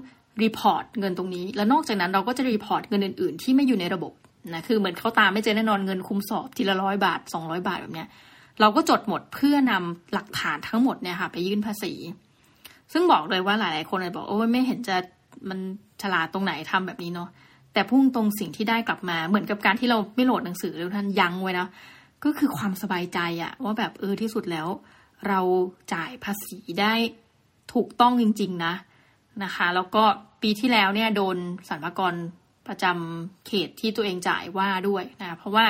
[0.43, 4.13] report เงินตรงนี้ แล้วนอกจากนั้นเราก็จะ report เงินอื่นๆ ที่ไม่อยู่ในระบบ
[4.53, 8.07] นะคือเหมือนเขาตามไม่เจอแน่นอนเงินคุมสอบทีละร้อยบาทสองร้อยบาทแบบเนี้ย
[8.59, 11.93] เราก็จดหมดเพื่อนำหลักฐานทั้งหมดเนี่ยค่ะ ไปยื่นภาษี
[12.93, 14.95] ซึ่งบอกเลยว่าหลาย ๆ คนเลยบอกโอ้ไม่เห็นจะ
[15.49, 15.59] มัน
[16.01, 17.29] ฉลาดตรงไหนทำแบบนี้เนาะ
[17.73, 21.67] แต่พุ่งตรงสิ่งที่ได้กลับมาเหมือนกับการที่เราไม่โหลดหนังสือแล้วท่านยั้งไว้นะ
[22.23, 24.67] ก็คือความสบายใจอะว่าแบบเออที่สุดแล้ว
[25.27, 25.39] เรา
[25.93, 26.93] จ่ายภาษีได้
[27.73, 28.73] ถูกต้องจริง ๆ นะ
[29.43, 30.03] นะคะ แล้วก็
[30.41, 31.37] ปีที่แล้วเนี่ยโดน
[31.69, 32.13] สรรพากร
[32.67, 35.65] ประจำเขตที่ตัวเองจ่ายว่าด้วยนะ เพราะว่า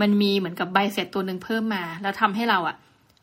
[0.00, 2.76] มันมีเหมือนกับใบเสร็จตัวหนึ่งเพิ่มมา แล้วทำให้เราอะ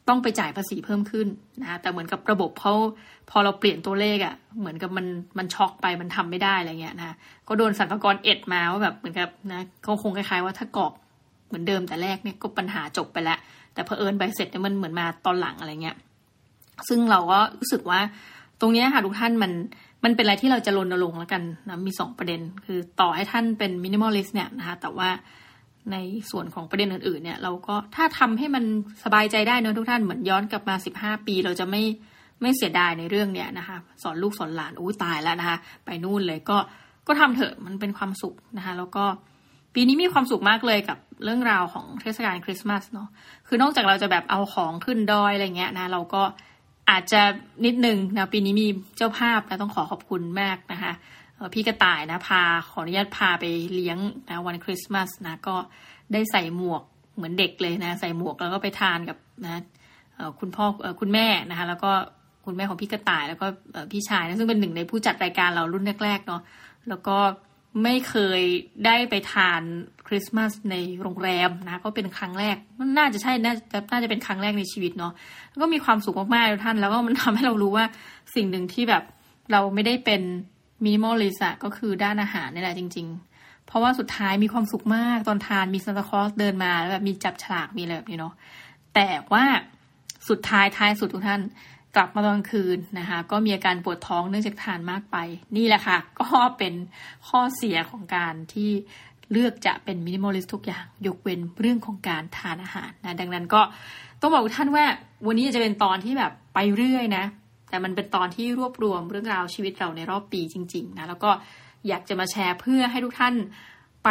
[0.07, 1.27] ต้องไปจ่ายภาษีเพิ่มขึ้น
[1.61, 2.73] นะแต่เหมือนกับระบบเขา
[3.29, 5.05] พอเราเปลี่ยนตัวเลขอะเหมือนกับมัน
[5.37, 7.15] มันช็อกไปมันทำไม่ได้อะไรเงี้ยนะ
[7.47, 10.93] ก็โดนสรรพากรเอ็ดมาว่าแบบเหมือนกับนะเขาคงคล้ายๆว่าถ้ากรอก
[11.47, 13.39] เหมือนเดิมแต่แรกเนี่ยก็ปัญหาจบไปแล้ว
[13.73, 15.97] แต่เพอเอิญใบเสร็จเนี่ยมันเหมือนมาตอนหลังอะไรเงี้ย
[16.87, 17.99] ซึ่งเราก็รู้สึกว่า
[18.61, 19.51] ตรงนี้ค่ะทุกท่านมัน
[20.03, 25.09] มันเป็นอะไรที่เราจะรณรงค์แล้วกันนะมีสองประเด็น คือต่อให้ท่านเป็น minimalist เนี่ยนะคะแต่ว่า
[25.91, 25.97] ใน
[26.31, 28.63] ส่วนของประเด็นอื่นๆ เนี่ย เราก็ถ้าทำให้มัน
[29.03, 31.83] สบายใจได้นะทุกท่านเหมือนย้อนกลับมาสิบห้าปี เราจะไม่
[32.41, 36.57] ไม่เสียดายในเรื่องเนี้ยนะคะ สอนลูกสอนหลานอู้ตายแล้วนะคะ ไปนู่นเลยก็
[37.07, 39.05] ก็ทำเถอะมันเป็นความสุขนะคะ แล้วก็
[39.73, 43.07] ปีนี้มีความสุขมากเลยกับเรื่องราวของเทศกาลคริสต์มาสเนาะ
[43.47, 46.23] คือนอกจากเราจะแบบเอาของขึ้นดอยอะไรเงี้ยนะ เราก็
[46.89, 47.21] อาจจะ
[47.65, 48.67] นิดนึงนะปีนี้มี
[48.97, 50.93] เจ้าภาพนะต้องขอขอบคุณมากนะคะ
[51.53, 53.97] พี่กระต่ายนะพาขออนุญาตพาไปเลี้ยง
[54.29, 55.55] นะวันคริสต์มาสนะก็
[56.13, 56.83] ได้ใส่หมวก
[57.15, 59.61] เหมือนเด็กเลยนะใส่หมวกแล้วก็ไปทานกับนะ
[60.39, 60.65] คุณพ่อ
[60.99, 61.91] คุณแม่นะคะแล้วก็
[62.45, 63.47] คุณแม่ของพี่กระต่ายแล้วก็
[63.91, 66.41] พี่ชายนะซึ่งเป็นหนึ่งในผู้จัดรายการเรารุ่นแรกๆเนาะ
[66.89, 67.17] แล้วก็
[67.83, 68.41] ไม่เคย
[68.85, 69.61] ได้ไปทาน
[70.07, 75.13] คริสต์มาสในโรงแรมนะ ก็เป็นครั้งแรก มันน่าจะใช่ น่าจะน่าจะเป็นครั้งแรกในชีวิตเนาะ
[75.61, 77.85] ก็มีความสุขมากๆท่าน แล้วก็มันทำให้เรารู้ว่า
[78.35, 79.03] สิ่งหนึ่งที่แบบ
[79.51, 80.21] เราไม่ได้เป็น
[80.83, 83.07] มินิมอลลิสะก็คือด้านอาหารนี่แหละจริง
[83.37, 88.33] ๆ เพราะว่าสุดท้ายมีความสุขมากตอนทานมีซานตาคลอสเดินมาแล้วแบบมีจับฉลากมีอะไรแบบนี้เนาะ
[88.95, 89.45] แต่ว่า
[90.29, 91.41] สุดท้ายท้ายสุดทุกท่าน
[91.95, 95.17] กลับมาตอนคืนนะคะ ก็มีอาการปวดท้องเนื่องจากทานมากไป
[95.57, 96.27] นี่แหละค่ะ ก็
[96.57, 96.73] เป็น
[97.27, 98.71] ข้อเสียของการที่
[99.31, 103.61] เลือกจะเป็นมินิมอลิสทุกอย่าง ยกเว้นเรื่องของการทานอาหารนะ ดังนั้นก็
[104.21, 104.85] ต้องบอกท่านว่า
[105.27, 107.23] วันนี้จะเป็นตอนที่แบบไปเรื่อยนะ
[107.69, 111.31] แต่มันเป็นตอนที่รวบรวมเรื่องราวชีวิตเราในรอบปีจริง ๆ นะ แล้วก็
[111.87, 113.33] อยากจะมาแชร์เพื่อให้ทุกท่าน
[114.03, 114.09] ไป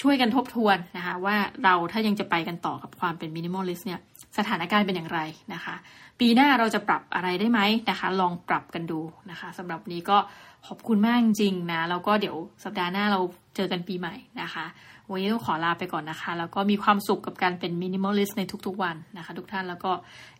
[0.00, 4.00] ช่วยกันทบทวนนะคะว่าเราถ้ายังจะไปกันต่อกับความเป็น minimalist เนี่ย
[4.38, 5.20] สถานการณ์เป็นอย่างไร
[5.54, 5.74] นะคะ
[6.20, 7.60] ปีหน้าเราจะปรับอะไรได้ไหม
[7.90, 9.00] นะคะ ลองปรับกันดู
[9.30, 10.18] นะคะสำหรับนี้ก็
[10.66, 13.20] ขอบคุณมากจริงๆนะแล้วก็เดี๋ยวสัปดาห์หน้าเรา
[13.56, 14.64] เจอกันปีใหม่นะคะ
[15.10, 19.90] วันนี้ต้องขอลาไปก่อนนะคะ แล้วก็มีความสุขกับการเป็น minimalist ในทุกๆวันนะคะ ทุกท่านแล้วก็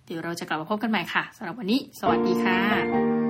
[0.06, 3.27] เดี๋ยวเราจะกลับมาพบกันใหม่ค่ะสำหรับวันนี้ สวัสดีค่ะ